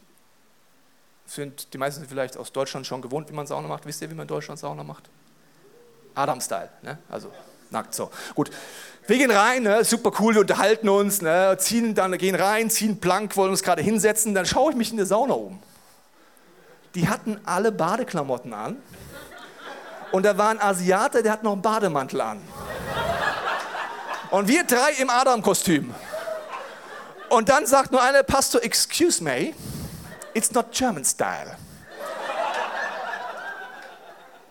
[1.26, 3.86] sind die meisten vielleicht aus Deutschland schon gewohnt, wie man Sauna macht.
[3.86, 5.10] Wisst ihr, wie man in Deutschland Sauna macht?
[6.16, 6.98] Adam-Style, ne?
[7.10, 7.32] also
[7.72, 8.12] nackt, so.
[8.36, 8.52] Gut.
[9.06, 9.84] Wir gehen rein, ne?
[9.84, 11.58] super cool, wir unterhalten uns, ne?
[11.60, 14.98] ziehen dann, gehen rein, ziehen plank, wollen uns gerade hinsetzen, dann schaue ich mich in
[14.98, 15.60] der Sauna um.
[16.96, 18.78] Die hatten alle Badeklamotten an
[20.14, 22.42] und da war ein Asiate, der hat noch einen Bademantel an.
[24.32, 25.94] Und wir drei im Adam-Kostüm.
[27.30, 29.54] Und dann sagt nur einer, Pastor, excuse me,
[30.34, 31.58] it's not German style.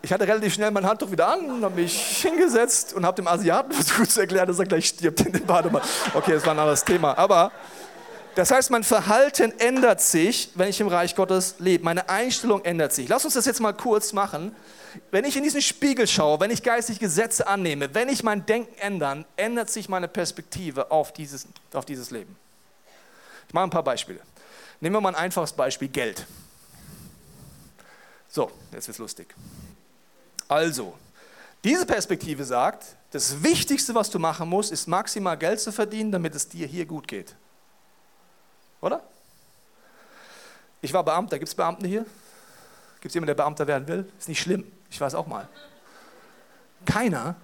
[0.05, 3.71] Ich hatte relativ schnell mein Handtuch wieder an, habe mich hingesetzt und habe dem Asiaten
[3.71, 5.89] versucht zu erklären, dass er gleich stirbt in den Bademantel.
[6.13, 7.17] Okay, das war ein anderes Thema.
[7.17, 7.53] Aber
[8.35, 11.85] das heißt, mein Verhalten ändert sich, wenn ich im Reich Gottes lebe.
[11.85, 13.07] Meine Einstellung ändert sich.
[13.07, 14.53] Lass uns das jetzt mal kurz machen.
[15.09, 18.77] Wenn ich in diesen Spiegel schaue, wenn ich geistig Gesetze annehme, wenn ich mein Denken
[18.79, 22.35] ändere, ändert sich meine Perspektive auf dieses, auf dieses Leben.
[23.47, 24.19] Ich mache ein paar Beispiele.
[24.81, 26.25] Nehmen wir mal ein einfaches Beispiel, Geld.
[28.27, 29.33] So, jetzt wird es lustig.
[30.53, 30.93] Also,
[31.63, 36.35] diese Perspektive sagt, das Wichtigste, was du machen musst, ist maximal Geld zu verdienen, damit
[36.35, 37.35] es dir hier gut geht.
[38.79, 39.01] Oder?
[40.79, 41.39] Ich war Beamter.
[41.39, 42.05] Gibt es Beamten hier?
[43.01, 44.07] Gibt es jemanden, der Beamter werden will?
[44.19, 44.71] Ist nicht schlimm.
[44.91, 45.49] Ich weiß auch mal.
[46.85, 47.35] Keiner?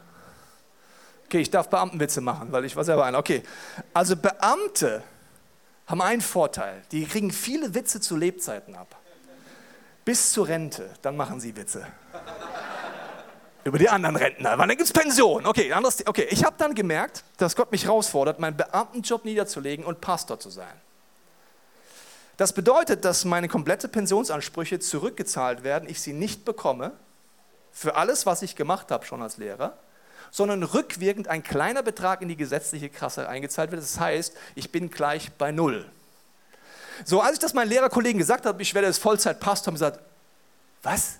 [1.26, 3.17] Okay, ich darf Beamtenwitze machen, weil ich war selber einer.
[3.17, 3.41] Okay,
[3.91, 5.02] also Beamte
[5.88, 6.84] haben einen Vorteil.
[6.91, 8.95] Die kriegen viele Witze zu Lebzeiten ab.
[10.06, 11.88] Bis zur Rente, dann machen sie Witze.
[13.69, 14.58] Über die anderen Rentner.
[14.58, 15.45] Wann gibt es Pension?
[15.45, 16.25] Okay, anderes, okay.
[16.32, 20.73] ich habe dann gemerkt, dass Gott mich herausfordert, meinen Beamtenjob niederzulegen und Pastor zu sein.
[22.38, 26.93] Das bedeutet, dass meine komplette Pensionsansprüche zurückgezahlt werden, ich sie nicht bekomme
[27.71, 29.77] für alles, was ich gemacht habe schon als Lehrer,
[30.32, 33.84] sondern rückwirkend ein kleiner Betrag in die gesetzliche Kasse eingezahlt wird.
[33.84, 35.86] Das heißt, ich bin gleich bei Null.
[37.05, 39.99] So, als ich das meinen Lehrerkollegen gesagt habe, ich werde jetzt Vollzeitpastor, haben sie gesagt,
[40.82, 41.19] was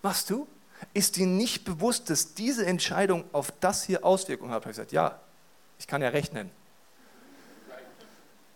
[0.00, 0.46] machst du?
[0.92, 4.62] Ist dir nicht bewusst, dass diese Entscheidung auf das hier Auswirkungen hat?
[4.62, 5.18] Ich habe gesagt, ja,
[5.78, 6.50] ich kann ja rechnen.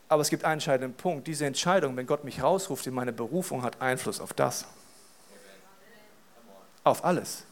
[0.08, 1.26] Aber es gibt einen entscheidenden Punkt.
[1.26, 4.64] Diese Entscheidung, wenn Gott mich rausruft in meine Berufung, hat Einfluss auf das.
[6.84, 7.44] Auf alles.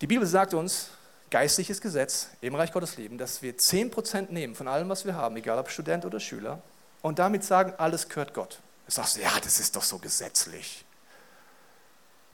[0.00, 0.90] Die Bibel sagt uns,
[1.30, 5.36] geistliches Gesetz im Reich Gottes leben, dass wir 10% nehmen von allem, was wir haben,
[5.36, 6.60] egal ob Student oder Schüler,
[7.00, 8.60] und damit sagen, alles gehört Gott.
[8.86, 10.84] Du sagst, ja, das ist doch so gesetzlich.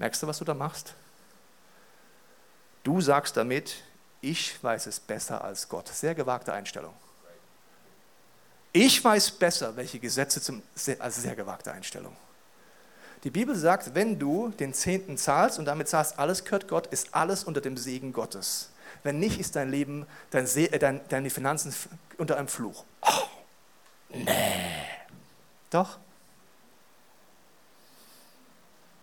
[0.01, 0.95] Merkst du, was du da machst?
[2.85, 3.75] Du sagst damit,
[4.23, 5.89] ich weiß es besser als Gott.
[5.89, 6.95] Sehr gewagte Einstellung.
[8.73, 10.63] Ich weiß besser, welche Gesetze zum,
[11.01, 12.17] also sehr gewagte Einstellung.
[13.25, 17.15] Die Bibel sagt, wenn du den Zehnten zahlst und damit sagst, alles gehört Gott, ist
[17.15, 18.71] alles unter dem Segen Gottes.
[19.03, 21.75] Wenn nicht, ist dein Leben, dein, äh, dein, deine Finanzen
[22.17, 22.85] unter einem Fluch.
[23.03, 23.27] Oh,
[24.09, 24.25] nee.
[25.69, 25.99] Doch.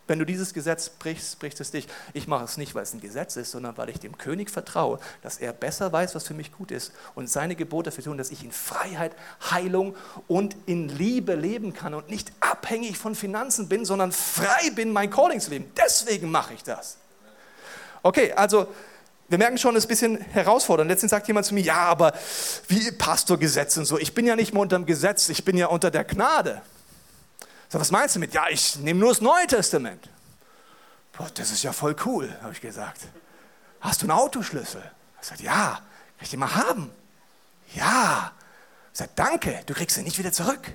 [0.08, 1.88] Wenn du dieses Gesetz brichst, bricht es dich.
[2.14, 5.00] Ich mache es nicht, weil es ein Gesetz ist, sondern weil ich dem König vertraue,
[5.22, 8.32] dass er besser weiß, was für mich gut ist und seine Gebote dafür tun, dass
[8.32, 9.12] ich in Freiheit,
[9.52, 9.96] Heilung
[10.28, 15.10] und in Liebe leben kann und nicht abhängig von Finanzen bin, sondern frei bin, mein
[15.10, 15.72] Calling zu leben.
[15.76, 16.98] Deswegen mache ich das.
[18.02, 18.68] Okay, also
[19.30, 20.90] wir merken schon, es ist ein bisschen herausfordernd.
[20.90, 22.14] Letztens sagt jemand zu mir, ja, aber
[22.70, 23.98] wie Pastorgesetz und so.
[24.00, 26.62] Ich bin ja nicht mehr unter dem Gesetz, ich bin ja unter der Gnade.
[27.70, 28.34] So, was meinst du mit?
[28.34, 30.10] Ja, ich nehme nur das Neue Testament.
[31.12, 33.02] Boah, das ist ja voll cool, habe ich gesagt.
[33.82, 34.84] Hast du einen Autoschlüssel?
[35.22, 35.82] Ich sagte, ja.
[36.18, 36.92] Kann ich den mal haben?
[37.74, 38.32] Ja.
[38.94, 40.72] Ich sagte, danke, du kriegst ihn nicht wieder zurück.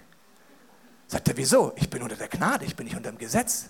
[1.06, 1.72] Sagt er, wieso?
[1.76, 3.66] Ich bin unter der Gnade, ich bin nicht unter dem Gesetz.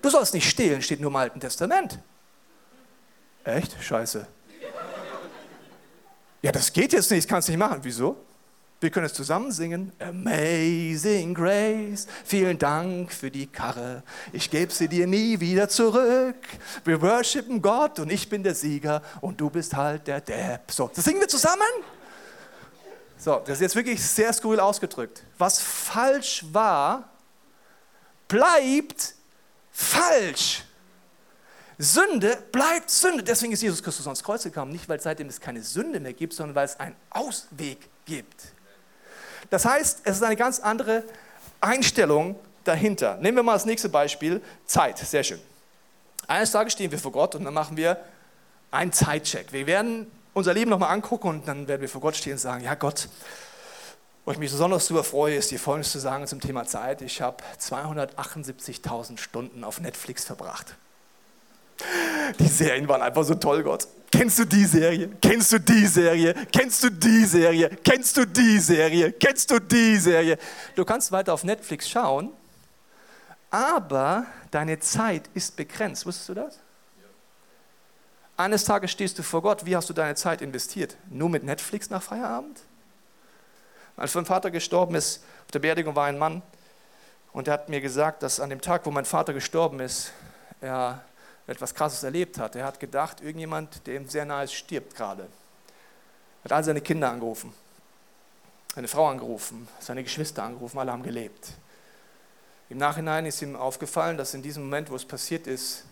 [0.00, 1.98] Du sollst nicht stehlen, steht nur im Alten Testament.
[3.44, 3.76] Echt?
[3.82, 4.26] Scheiße.
[6.42, 7.80] Ja, das geht jetzt nicht, das kannst du nicht machen.
[7.82, 8.24] Wieso?
[8.80, 9.92] Wir können es zusammen singen.
[9.98, 14.04] Amazing Grace, vielen Dank für die Karre.
[14.32, 16.36] Ich gebe sie dir nie wieder zurück.
[16.84, 20.70] Wir worshipen Gott und ich bin der Sieger und du bist halt der Depp.
[20.70, 21.66] So, das singen wir zusammen.
[23.16, 25.24] So, das ist jetzt wirklich sehr skurril ausgedrückt.
[25.38, 27.10] Was falsch war,
[28.28, 29.14] bleibt
[29.72, 30.62] falsch.
[31.78, 33.24] Sünde bleibt Sünde.
[33.24, 34.70] Deswegen ist Jesus Christus ans Kreuz gekommen.
[34.70, 38.52] Nicht, weil seitdem es keine Sünde mehr gibt, sondern weil es einen Ausweg gibt.
[39.50, 41.04] Das heißt, es ist eine ganz andere
[41.60, 43.16] Einstellung dahinter.
[43.16, 44.98] Nehmen wir mal das nächste Beispiel, Zeit.
[44.98, 45.40] Sehr schön.
[46.26, 47.98] Eines Tages stehen wir vor Gott und dann machen wir
[48.70, 49.52] einen Zeitcheck.
[49.52, 52.62] Wir werden unser Leben nochmal angucken und dann werden wir vor Gott stehen und sagen,
[52.62, 53.08] ja Gott,
[54.24, 57.00] wo ich mich besonders darüber freue, ist dir Folgendes zu sagen zum Thema Zeit.
[57.00, 60.74] Ich habe 278.000 Stunden auf Netflix verbracht.
[62.38, 63.88] Die Serien waren einfach so toll, Gott.
[64.10, 65.10] Kennst du die Serie?
[65.20, 66.34] Kennst du die Serie?
[66.50, 67.70] Kennst du die Serie?
[67.84, 69.12] Kennst du die Serie?
[69.12, 70.38] Kennst du die Serie?
[70.74, 72.32] Du kannst weiter auf Netflix schauen,
[73.50, 76.06] aber deine Zeit ist begrenzt.
[76.06, 76.58] Wusstest du das?
[78.36, 80.96] Eines Tages stehst du vor Gott, wie hast du deine Zeit investiert?
[81.10, 82.60] Nur mit Netflix nach Feierabend?
[83.96, 86.40] Als mein Vater gestorben ist, auf der Beerdigung war ein Mann
[87.32, 90.12] und er hat mir gesagt, dass an dem Tag, wo mein Vater gestorben ist,
[90.60, 91.02] er
[91.48, 92.54] etwas Krasses erlebt hat.
[92.54, 95.22] Er hat gedacht, irgendjemand, der ihm sehr nahe ist, stirbt gerade.
[96.42, 97.52] Er hat all seine Kinder angerufen,
[98.74, 101.48] seine Frau angerufen, seine Geschwister angerufen, alle haben gelebt.
[102.70, 105.84] Im Nachhinein ist ihm aufgefallen, dass in diesem Moment, wo es passiert ist,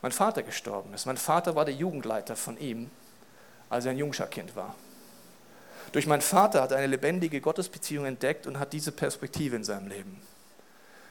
[0.00, 1.06] mein Vater gestorben ist.
[1.06, 2.90] Mein Vater war der Jugendleiter von ihm,
[3.68, 4.74] als er ein Jungscharkind war.
[5.92, 9.88] Durch meinen Vater hat er eine lebendige Gottesbeziehung entdeckt und hat diese Perspektive in seinem
[9.88, 10.20] Leben.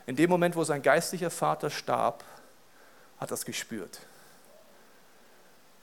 [0.07, 2.23] In dem Moment, wo sein geistlicher Vater starb,
[3.19, 3.99] hat es gespürt.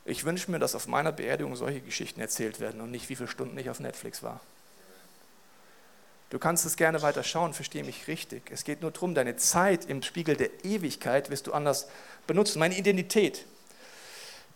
[0.05, 3.29] Ich wünsche mir, dass auf meiner Beerdigung solche Geschichten erzählt werden und nicht, wie viele
[3.29, 4.41] Stunden ich auf Netflix war.
[6.31, 8.51] Du kannst es gerne weiter schauen, verstehe mich richtig.
[8.51, 11.89] Es geht nur darum, deine Zeit im Spiegel der Ewigkeit wirst du anders
[12.27, 12.59] benutzen.
[12.59, 13.45] Meine Identität.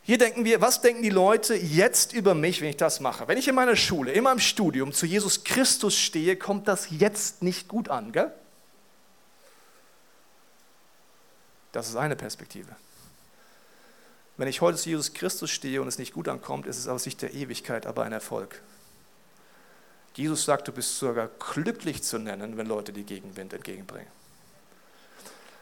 [0.03, 3.29] Hier denken wir, was denken die Leute jetzt über mich, wenn ich das mache?
[3.29, 7.43] Wenn ich in meiner Schule, in meinem Studium zu Jesus Christus stehe, kommt das jetzt
[7.43, 8.33] nicht gut an, gell?
[11.77, 12.75] Das ist eine Perspektive.
[14.39, 17.03] Wenn ich heute zu Jesus Christus stehe und es nicht gut ankommt, ist es aus
[17.03, 18.63] Sicht der Ewigkeit aber ein Erfolg.
[20.15, 24.09] Jesus sagt, du bist sogar glücklich zu nennen, wenn Leute dir Gegenwind entgegenbringen.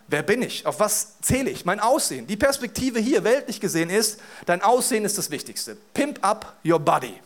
[0.06, 0.64] Wer bin ich?
[0.66, 1.64] Auf was zähle ich?
[1.64, 2.28] Mein Aussehen.
[2.28, 5.76] Die Perspektive hier weltlich gesehen ist, dein Aussehen ist das Wichtigste.
[5.94, 7.20] Pimp up your body.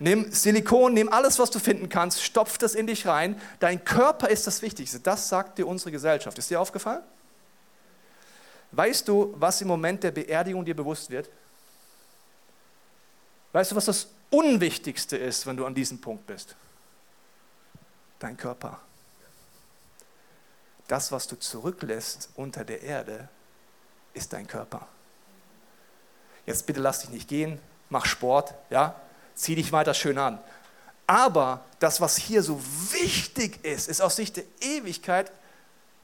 [0.00, 3.40] Nimm Silikon, nimm alles, was du finden kannst, stopf das in dich rein.
[3.60, 4.98] Dein Körper ist das Wichtigste.
[4.98, 6.36] Das sagt dir unsere Gesellschaft.
[6.36, 7.04] Ist dir aufgefallen?
[8.76, 11.30] Weißt du, was im Moment der Beerdigung dir bewusst wird?
[13.52, 16.56] Weißt du, was das Unwichtigste ist, wenn du an diesem Punkt bist?
[18.18, 18.80] Dein Körper.
[20.88, 23.28] Das, was du zurücklässt unter der Erde,
[24.12, 24.88] ist dein Körper.
[26.46, 27.60] Jetzt bitte lass dich nicht gehen,
[27.90, 29.00] mach Sport, ja,
[29.34, 30.38] zieh dich weiter schön an.
[31.06, 32.60] Aber das, was hier so
[32.92, 35.30] wichtig ist, ist aus Sicht der Ewigkeit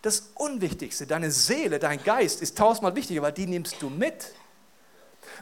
[0.02, 1.06] das Unwichtigste.
[1.06, 4.32] Deine Seele, dein Geist ist tausendmal wichtiger, weil die nimmst du mit.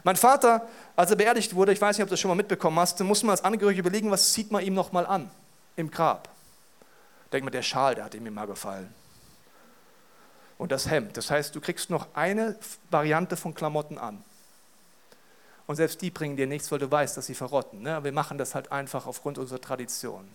[0.03, 2.79] Mein Vater, als er beerdigt wurde, ich weiß nicht, ob du das schon mal mitbekommen
[2.79, 5.29] hast, muss man als Angehörige überlegen, was zieht man ihm nochmal an
[5.75, 6.29] im Grab.
[7.31, 8.93] Denk mal, der Schal, der hat ihm immer gefallen.
[10.57, 11.15] Und das Hemd.
[11.15, 12.57] Das heißt, du kriegst noch eine
[12.89, 14.23] Variante von Klamotten an.
[15.67, 17.83] Und selbst die bringen dir nichts, weil du weißt, dass sie verrotten.
[17.83, 18.03] Ne?
[18.03, 20.27] Wir machen das halt einfach aufgrund unserer Tradition.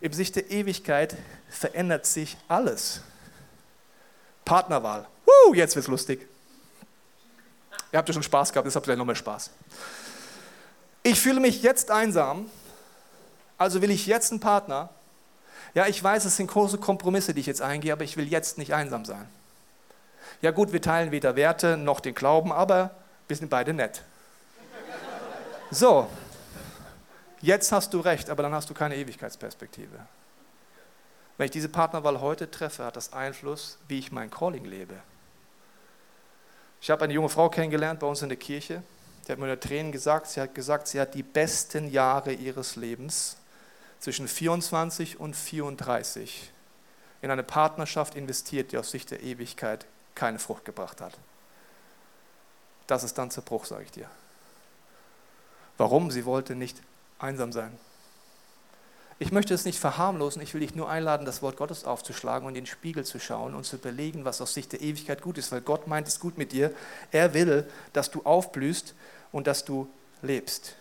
[0.00, 1.16] Im Sicht der Ewigkeit
[1.50, 3.02] verändert sich alles.
[4.44, 5.06] Partnerwahl.
[5.26, 6.26] Woo, jetzt wird's lustig.
[7.92, 9.50] Ihr habt ja schon Spaß gehabt, jetzt habt ihr noch mehr Spaß.
[11.02, 12.50] Ich fühle mich jetzt einsam,
[13.58, 14.90] also will ich jetzt einen Partner.
[15.74, 18.58] Ja, ich weiß, es sind große Kompromisse, die ich jetzt eingehe, aber ich will jetzt
[18.58, 19.28] nicht einsam sein.
[20.42, 22.90] Ja gut, wir teilen weder Werte noch den Glauben, aber
[23.28, 24.02] wir sind beide nett.
[25.70, 26.08] So,
[27.42, 29.98] Jetzt hast du recht, aber dann hast du keine Ewigkeitsperspektive.
[31.38, 34.94] Wenn ich diese Partnerwahl heute treffe, hat das Einfluss, wie ich mein Calling lebe.
[36.82, 38.82] Ich habe eine junge Frau kennengelernt bei uns in der Kirche.
[39.26, 42.76] Die hat mir unter Tränen gesagt, sie hat gesagt, sie hat die besten Jahre ihres
[42.76, 43.36] Lebens
[44.00, 46.52] zwischen 24 und 34
[47.22, 51.16] in eine Partnerschaft investiert, die aus Sicht der Ewigkeit keine Frucht gebracht hat.
[52.86, 54.10] Das ist dann Zerbruch, sage ich dir.
[55.78, 56.10] Warum?
[56.10, 56.82] Sie wollte nicht
[57.20, 57.70] einsam sein.
[59.18, 62.56] Ich möchte es nicht verharmlosen, ich will dich nur einladen, das Wort Gottes aufzuschlagen und
[62.56, 65.52] in den Spiegel zu schauen und zu überlegen, was aus Sicht der Ewigkeit gut ist,
[65.52, 66.74] weil Gott meint es gut mit dir.
[67.12, 68.94] Er will, dass du aufblühst
[69.30, 69.90] und dass du
[70.22, 70.74] lebst.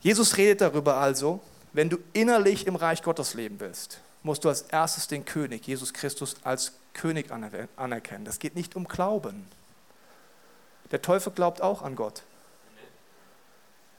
[0.00, 1.40] Jesus redet darüber also,
[1.72, 5.92] wenn du innerlich im Reich Gottes leben willst, musst du als erstes den König, Jesus
[5.92, 7.32] Christus, als König
[7.76, 8.24] anerkennen.
[8.24, 9.46] Das geht nicht um Glauben.
[10.92, 12.22] Der Teufel glaubt auch an Gott.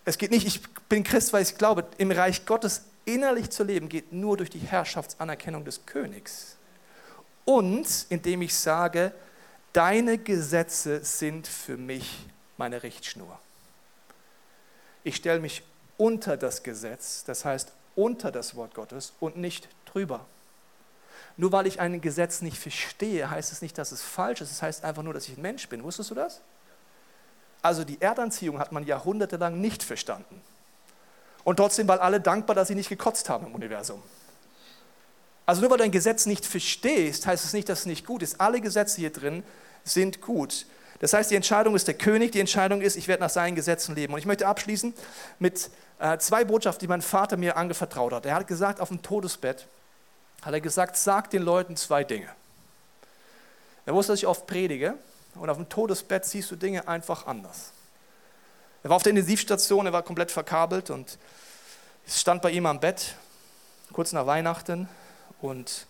[0.08, 3.90] Es geht nicht, ich bin Christ, weil ich glaube, im Reich Gottes innerlich zu leben,
[3.90, 6.56] geht nur durch die Herrschaftsanerkennung des Königs.
[7.44, 9.12] Und indem ich sage,
[9.74, 13.38] deine Gesetze sind für mich meine Richtschnur.
[15.04, 15.62] Ich stelle mich
[15.98, 20.26] unter das Gesetz, das heißt unter das Wort Gottes und nicht drüber.
[21.36, 24.52] Nur weil ich ein Gesetz nicht verstehe, heißt es nicht, dass es falsch ist.
[24.52, 25.84] Es heißt einfach nur, dass ich ein Mensch bin.
[25.84, 26.40] Wusstest du das?
[27.62, 30.42] Also die Erdanziehung hat man jahrhundertelang nicht verstanden.
[31.44, 34.02] Und trotzdem waren alle dankbar, dass sie nicht gekotzt haben im Universum.
[35.46, 38.22] Also nur weil du ein Gesetz nicht verstehst, heißt es nicht, dass es nicht gut
[38.22, 38.42] ist.
[38.42, 39.44] Alle Gesetze hier drin
[39.86, 40.66] sind gut.
[41.00, 43.96] Das heißt, die Entscheidung ist der König, die Entscheidung ist, ich werde nach seinen Gesetzen
[43.96, 44.14] leben.
[44.14, 44.94] Und ich möchte abschließen
[45.40, 48.26] mit äh, zwei Botschaften, die mein Vater mir angevertraut hat.
[48.26, 49.68] Er hat gesagt, auf dem Todesbett,
[50.42, 52.28] hat er gesagt, sag den Leuten zwei Dinge.
[53.86, 54.96] Er wusste, dass ich oft predige
[55.40, 57.72] und auf dem Todesbett siehst du Dinge einfach anders.
[58.84, 61.18] Er war auf der Intensivstation, er war komplett verkabelt und
[62.06, 63.16] ich stand bei ihm am Bett,
[63.92, 64.88] kurz nach Weihnachten,
[65.42, 65.86] und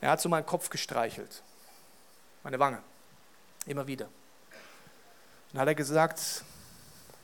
[0.00, 1.42] er hat so meinen Kopf gestreichelt,
[2.42, 2.80] meine Wange,
[3.66, 4.08] immer wieder.
[5.52, 6.44] Dann hat er gesagt,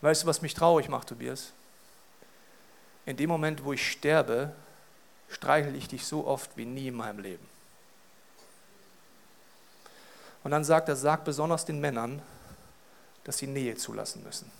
[0.01, 1.51] weißt du, was mich traurig macht, Tobias?
[3.05, 4.53] In dem Moment, wo ich sterbe,
[5.29, 7.50] streichel ich dich so oft wie nie in meinem Leben.
[10.43, 12.21] Und dann sagt er, sag besonders den Männern,
[13.23, 14.51] dass sie Nähe zulassen müssen.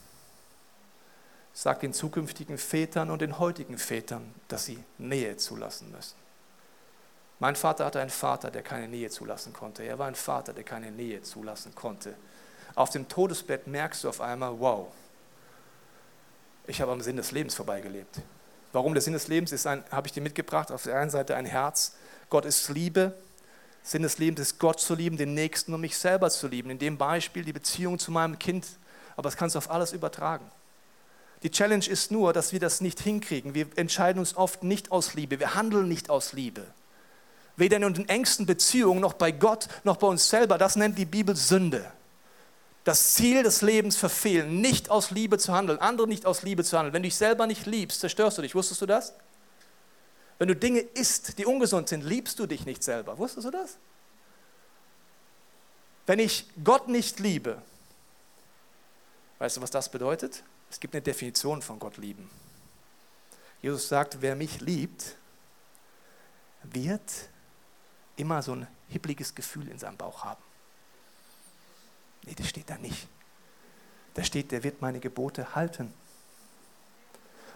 [1.54, 6.16] Sag den zukünftigen Vätern und den heutigen Vätern, dass sie Nähe zulassen müssen.
[7.40, 9.84] Mein Vater hatte einen Vater, der keine Nähe zulassen konnte.
[9.84, 12.14] Er war ein Vater, der keine Nähe zulassen konnte.
[12.76, 14.88] Auf dem Todesbett merkst du auf einmal, wow,
[16.68, 18.22] ich habe am Sinn des Lebens vorbeigelebt.
[18.72, 20.72] Warum der Sinn des Lebens ist, habe ich dir mitgebracht.
[20.72, 21.96] Auf der einen Seite ein Herz.
[22.30, 23.14] Gott ist Liebe.
[23.84, 26.70] Sinn des Lebens ist, Gott zu lieben, den Nächsten und mich selber zu lieben.
[26.70, 28.66] In dem Beispiel die Beziehung zu meinem Kind.
[29.16, 30.46] Aber das kannst du auf alles übertragen.
[31.44, 33.56] Die Challenge ist nur, dass wir das nicht hinkriegen.
[33.56, 35.40] Wir entscheiden uns oft nicht aus Liebe.
[35.40, 36.66] Wir handeln nicht aus Liebe.
[37.56, 40.58] Weder in den engsten Beziehungen noch bei Gott noch bei uns selber.
[40.58, 41.92] Das nennt die Bibel Sünde.
[42.84, 46.78] Das Ziel des Lebens verfehlen, nicht aus Liebe zu handeln, andere nicht aus Liebe zu
[46.78, 46.94] handeln.
[46.94, 48.56] Wenn du dich selber nicht liebst, zerstörst du dich.
[48.56, 49.14] Wusstest du das?
[50.42, 53.16] Wenn du Dinge isst, die ungesund sind, liebst du dich nicht selber.
[53.20, 53.78] Wusstest du das?
[56.08, 57.62] Wenn ich Gott nicht liebe,
[59.38, 60.42] weißt du, was das bedeutet?
[60.72, 62.28] Es gibt eine Definition von Gott lieben.
[63.62, 65.16] Jesus sagt, wer mich liebt,
[66.64, 67.30] wird
[68.16, 70.42] immer so ein hippliges Gefühl in seinem Bauch haben.
[72.24, 73.08] Nee, das steht da nicht.
[74.16, 75.94] Da steht, der wird meine Gebote halten.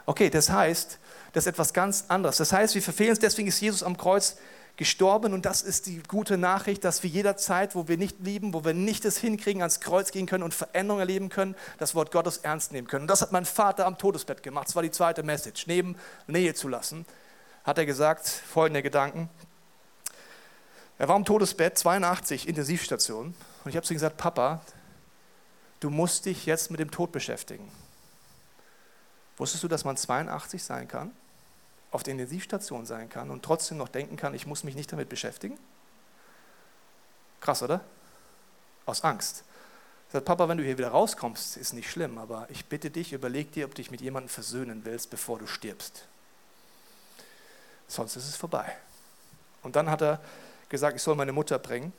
[0.05, 0.99] Okay, das heißt,
[1.33, 2.37] das ist etwas ganz anderes.
[2.37, 4.37] Das heißt, wir verfehlen es, deswegen ist Jesus am Kreuz
[4.77, 8.65] gestorben und das ist die gute Nachricht, dass wir jederzeit, wo wir nicht lieben, wo
[8.65, 12.37] wir nicht es hinkriegen, ans Kreuz gehen können und Veränderungen erleben können, das Wort Gottes
[12.37, 13.03] ernst nehmen können.
[13.03, 14.67] Und das hat mein Vater am Todesbett gemacht.
[14.67, 15.67] Das war die zweite Message.
[15.67, 15.95] Neben
[16.27, 17.05] Nähe zu lassen,
[17.63, 19.29] hat er gesagt, folgende Gedanken.
[20.97, 23.33] Er war am Todesbett, 82, Intensivstation.
[23.63, 24.61] Und ich habe zu ihm gesagt, Papa,
[25.79, 27.69] du musst dich jetzt mit dem Tod beschäftigen.
[29.37, 31.11] Wusstest du, dass man 82 sein kann,
[31.91, 35.09] auf der Intensivstation sein kann und trotzdem noch denken kann, ich muss mich nicht damit
[35.09, 35.57] beschäftigen?
[37.41, 37.81] Krass, oder?
[38.85, 39.43] Aus Angst.
[40.11, 43.51] Sage, Papa, wenn du hier wieder rauskommst, ist nicht schlimm, aber ich bitte dich, überleg
[43.51, 46.05] dir, ob du dich mit jemandem versöhnen willst, bevor du stirbst.
[47.87, 48.75] Sonst ist es vorbei.
[49.63, 50.21] Und dann hat er
[50.69, 51.91] gesagt, ich soll meine Mutter bringen.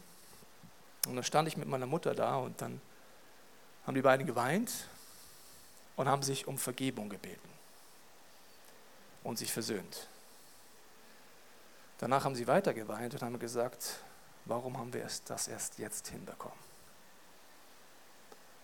[1.07, 2.81] Und dann stand ich mit meiner Mutter da und dann
[3.87, 4.71] haben die beiden geweint
[5.97, 7.49] und haben sich um Vergebung gebeten
[9.25, 10.09] und sich versöhnt.
[11.99, 14.01] Danach haben sie weiter geweint und haben gesagt,
[14.45, 16.67] warum haben wir das erst jetzt hinbekommen?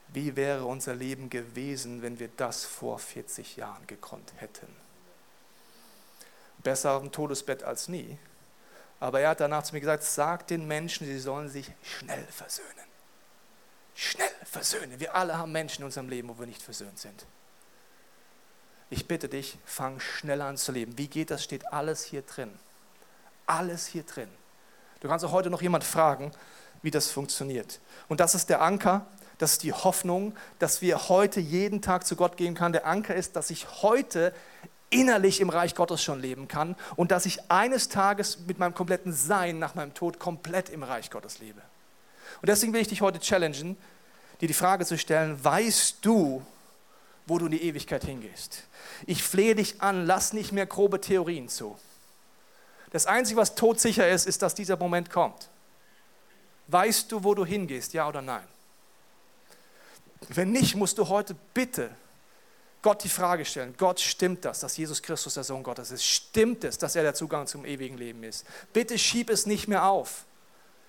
[0.09, 4.77] Wie wäre unser Leben gewesen, wenn wir das vor 40 Jahren gekonnt hätten?
[6.59, 8.19] Besser auf dem Todesbett als nie.
[9.01, 12.92] Aber er hat danach zu mir gesagt, sag den Menschen, sie sollen sich schnell versöhnen.
[13.95, 14.99] Schnell versöhnen.
[15.01, 17.27] Wir alle haben Menschen in unserem Leben, wo wir nicht versöhnt sind.
[18.91, 20.99] Ich bitte dich, fang schneller an zu leben.
[20.99, 21.43] Wie geht das?
[21.43, 22.51] Steht alles hier drin.
[23.47, 24.29] Alles hier drin.
[25.01, 26.31] Du kannst auch heute noch jemand fragen,
[26.83, 27.81] wie das funktioniert.
[28.09, 29.07] Und das ist der Anker,
[29.39, 32.73] das ist die Hoffnung, dass wir heute jeden Tag zu Gott gehen können.
[32.73, 34.33] Der Anker ist, dass ich heute
[34.91, 39.13] innerlich im Reich Gottes schon leben kann und dass ich eines Tages mit meinem kompletten
[39.13, 41.63] Sein nach meinem Tod komplett im Reich Gottes lebe.
[42.41, 43.77] Und deswegen will ich dich heute challengen,
[44.41, 46.45] dir die Frage zu stellen, weißt du,
[47.27, 48.65] wo du in die Ewigkeit hingehst?
[49.07, 51.79] Ich flehe dich an, lass nicht mehr grobe Theorien zu.
[52.91, 55.49] Das Einzige, was todsicher ist, ist, dass dieser Moment kommt.
[56.69, 58.47] Weißt du, wo du hingehst, ja oder nein?
[60.29, 61.91] Wenn nicht, musst du heute bitte
[62.83, 66.05] Gott die Frage stellen, Gott, stimmt das, dass Jesus Christus der Sohn Gottes ist?
[66.05, 68.45] Stimmt es, dass er der Zugang zum ewigen Leben ist?
[68.73, 70.25] Bitte schieb es nicht mehr auf.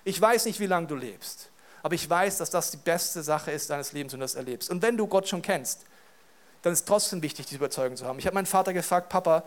[0.04, 1.48] Ich weiß nicht, wie lange du lebst,
[1.82, 4.70] aber ich weiß, dass das die beste Sache ist deines Lebens und das erlebst.
[4.70, 5.80] Und wenn du Gott schon kennst,
[6.62, 8.18] dann ist trotzdem wichtig, diese Überzeugung zu haben.
[8.18, 9.44] Ich habe meinen Vater gefragt, Papa,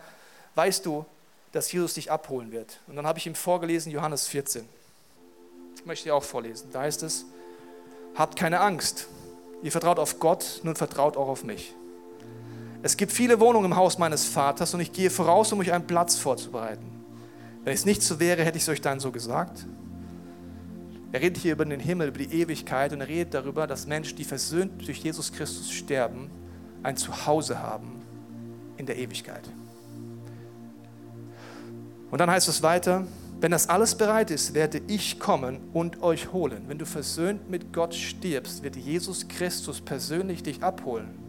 [0.56, 1.06] weißt du,
[1.52, 2.80] dass Jesus dich abholen wird?
[2.88, 4.68] Und dann habe ich ihm vorgelesen, Johannes 14.
[5.76, 6.70] Ich möchte dir auch vorlesen.
[6.72, 7.26] Da heißt es,
[8.16, 9.08] habt keine Angst.
[9.64, 11.74] Ihr vertraut auf Gott, nun vertraut auch auf mich.
[12.84, 15.88] Es gibt viele Wohnungen im Haus meines Vaters und ich gehe voraus, um euch einen
[15.88, 16.86] Platz vorzubereiten.
[17.64, 19.66] Wenn es nicht so wäre, hätte ich es euch dann so gesagt.
[21.12, 24.18] Er redet hier über den Himmel, über die Ewigkeit und er redet darüber, dass Menschen,
[24.18, 26.30] die versöhnt durch Jesus Christus sterben,
[26.84, 28.02] ein Zuhause haben
[28.78, 29.50] in der Ewigkeit.
[32.12, 33.06] Und dann heißt es weiter,
[33.40, 36.64] Wenn das alles bereit ist, werde ich kommen und euch holen.
[36.68, 41.27] Wenn du versöhnt mit Gott stirbst, wird Jesus Christus persönlich dich abholen.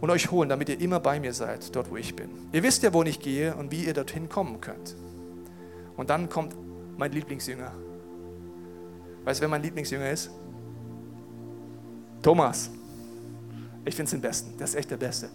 [0.00, 2.30] Und euch holen, damit ihr immer bei mir seid, dort wo ich bin.
[2.52, 4.94] Ihr wisst ja, wo ich gehe und wie ihr dorthin kommen könnt.
[5.96, 6.54] Und dann kommt
[6.96, 7.72] mein Lieblingsjünger.
[9.24, 10.30] Weißt du, wer mein Lieblingsjünger ist?
[12.22, 12.70] Thomas.
[13.84, 14.56] Ich finde es den Besten.
[14.56, 15.28] Der ist echt der Beste.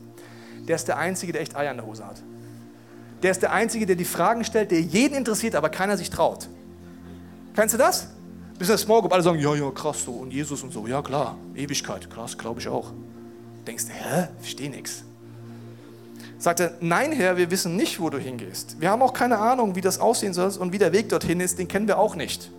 [0.68, 2.22] Der ist der Einzige, der echt Eier in der Hose hat.
[3.22, 6.50] Der ist der Einzige, der die Fragen stellt, der jeden interessiert, aber keiner sich traut.
[7.56, 8.10] Kennst du das?
[8.58, 10.88] Bis in der Small Group alle sagen, ja, ja, krass, so und Jesus und so.
[10.88, 12.92] Ja, klar, Ewigkeit, krass, glaube ich auch.
[13.68, 14.28] Denkst hä?
[14.40, 15.04] Verstehe nichts.
[16.38, 18.82] Sagt er, nein, Herr, wir wissen nicht, wo du hingehst.
[18.82, 21.58] Wir haben auch keine Ahnung, wie das aussehen soll und wie der Weg dorthin ist,
[21.58, 22.52] den kennen wir auch nicht.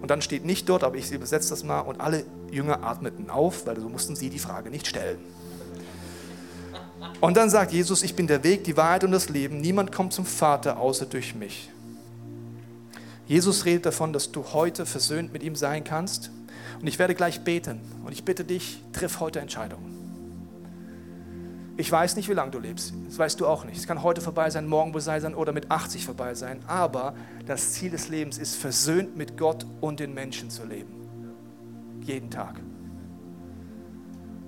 [0.00, 3.66] Und dann steht nicht dort, aber ich übersetze das mal, und alle Jünger atmeten auf,
[3.66, 5.18] weil so mussten sie die Frage nicht stellen.
[7.20, 9.60] Und dann sagt Jesus, ich bin der Weg, die Wahrheit und das Leben.
[9.60, 11.70] Niemand kommt zum Vater außer durch mich.
[13.26, 16.30] Jesus redet davon, dass du heute versöhnt mit ihm sein kannst.
[16.80, 17.80] Und ich werde gleich beten.
[18.04, 20.00] Und ich bitte dich, triff heute Entscheidungen.
[21.76, 22.92] Ich weiß nicht, wie lange du lebst.
[23.06, 23.78] Das weißt du auch nicht.
[23.78, 26.60] Es kann heute vorbei sein, morgen vorbei sein oder mit 80 vorbei sein.
[26.66, 27.14] Aber
[27.46, 30.92] das Ziel des Lebens ist, versöhnt mit Gott und den Menschen zu leben.
[32.02, 32.60] Jeden Tag.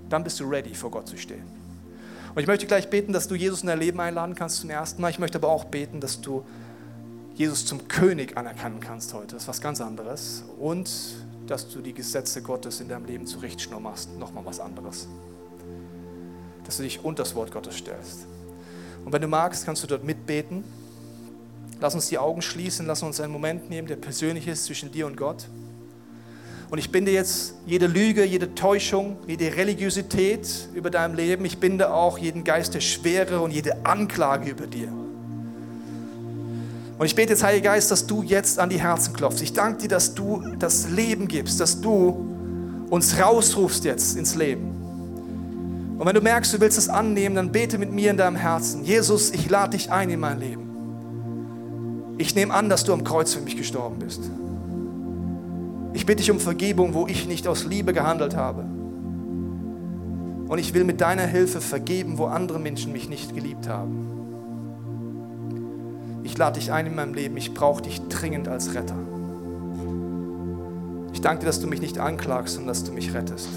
[0.08, 1.44] Dann bist du ready, vor Gott zu stehen.
[2.34, 5.00] Und ich möchte gleich beten, dass du Jesus in dein Leben einladen kannst zum ersten
[5.00, 5.10] Mal.
[5.10, 6.44] Ich möchte aber auch beten, dass du
[7.34, 9.34] Jesus zum König anerkennen kannst heute.
[9.34, 10.44] Das ist was ganz anderes.
[10.58, 10.90] Und
[11.52, 14.16] dass du die Gesetze Gottes in deinem Leben zu Richtschnur machst.
[14.18, 15.06] Nochmal was anderes.
[16.64, 18.26] Dass du dich unter das Wort Gottes stellst.
[19.04, 20.64] Und wenn du magst, kannst du dort mitbeten.
[21.78, 25.06] Lass uns die Augen schließen, lass uns einen Moment nehmen, der persönlich ist zwischen dir
[25.06, 25.46] und Gott.
[26.70, 31.44] Und ich binde jetzt jede Lüge, jede Täuschung, jede Religiosität über deinem Leben.
[31.44, 34.90] Ich binde auch jeden Geist der Schwere und jede Anklage über dir.
[37.02, 39.42] Und ich bete jetzt, Heiliger Geist, dass du jetzt an die Herzen klopfst.
[39.42, 45.96] Ich danke dir, dass du das Leben gibst, dass du uns rausrufst jetzt ins Leben.
[45.98, 48.84] Und wenn du merkst, du willst es annehmen, dann bete mit mir in deinem Herzen.
[48.84, 52.14] Jesus, ich lade dich ein in mein Leben.
[52.18, 54.20] Ich nehme an, dass du am Kreuz für mich gestorben bist.
[55.94, 58.62] Ich bitte dich um Vergebung, wo ich nicht aus Liebe gehandelt habe.
[60.46, 64.21] Und ich will mit deiner Hilfe vergeben, wo andere Menschen mich nicht geliebt haben.
[66.32, 67.36] Ich lade dich ein in meinem Leben.
[67.36, 68.96] Ich brauche dich dringend als Retter.
[71.12, 73.50] Ich danke dir, dass du mich nicht anklagst, sondern dass du mich rettest.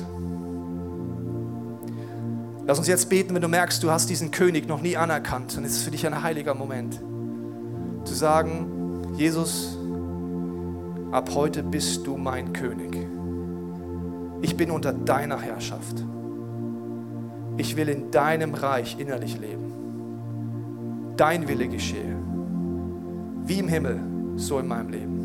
[2.68, 5.56] Lass uns jetzt beten, wenn du merkst, du hast diesen König noch nie anerkannt.
[5.56, 7.00] Dann ist es für dich ein heiliger Moment.
[8.04, 9.78] Zu sagen, Jesus,
[11.14, 13.08] ab heute bist du mein König.
[14.42, 16.04] Ich bin unter deiner Herrschaft.
[17.56, 21.14] Ich will in deinem Reich innerlich leben.
[21.16, 22.25] Dein Wille geschehe.
[23.46, 24.00] Wie im Himmel,
[24.38, 25.16] so in meinem Leben.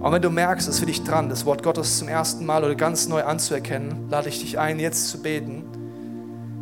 [0.00, 2.62] Und wenn du merkst, es ist für dich dran, das Wort Gottes zum ersten Mal
[2.62, 5.64] oder ganz neu anzuerkennen, lade ich dich ein, jetzt zu beten.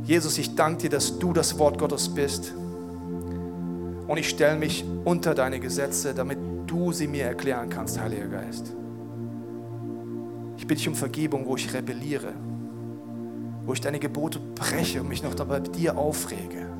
[0.04, 2.52] Jesus, ich danke dir, dass du das Wort Gottes bist.
[4.06, 8.74] Und ich stelle mich unter deine Gesetze, damit du sie mir erklären kannst, Heiliger Geist.
[10.56, 12.32] Ich bitte dich um Vergebung, wo ich rebelliere,
[13.64, 16.71] wo ich deine Gebote breche und mich noch dabei dir aufrege.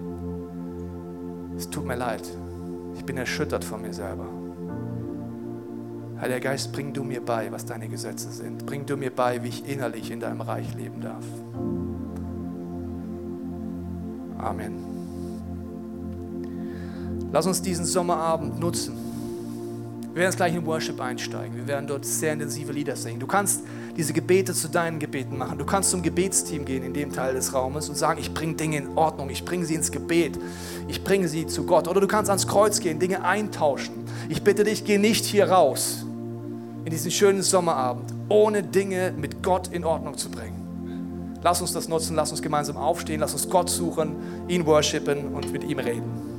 [1.56, 2.22] Es tut mir leid.
[2.96, 4.26] Ich bin erschüttert von mir selber.
[6.20, 8.64] Heiliger Geist, bring du mir bei, was deine Gesetze sind.
[8.64, 11.24] Bring du mir bei, wie ich innerlich in deinem Reich leben darf.
[14.38, 14.74] Amen.
[17.32, 19.11] Lass uns diesen Sommerabend nutzen.
[20.12, 21.56] Wir werden jetzt gleich in Worship einsteigen.
[21.56, 23.18] Wir werden dort sehr intensive Lieder singen.
[23.18, 23.62] Du kannst
[23.96, 25.56] diese Gebete zu deinen Gebeten machen.
[25.56, 28.76] Du kannst zum Gebetsteam gehen in dem Teil des Raumes und sagen, ich bringe Dinge
[28.76, 30.38] in Ordnung, ich bringe sie ins Gebet,
[30.86, 31.88] ich bringe sie zu Gott.
[31.88, 33.94] Oder du kannst ans Kreuz gehen, Dinge eintauschen.
[34.28, 36.04] Ich bitte dich, geh nicht hier raus
[36.84, 41.38] in diesen schönen Sommerabend, ohne Dinge mit Gott in Ordnung zu bringen.
[41.42, 45.50] Lass uns das nutzen, lass uns gemeinsam aufstehen, lass uns Gott suchen, ihn worshipen und
[45.52, 46.31] mit ihm reden.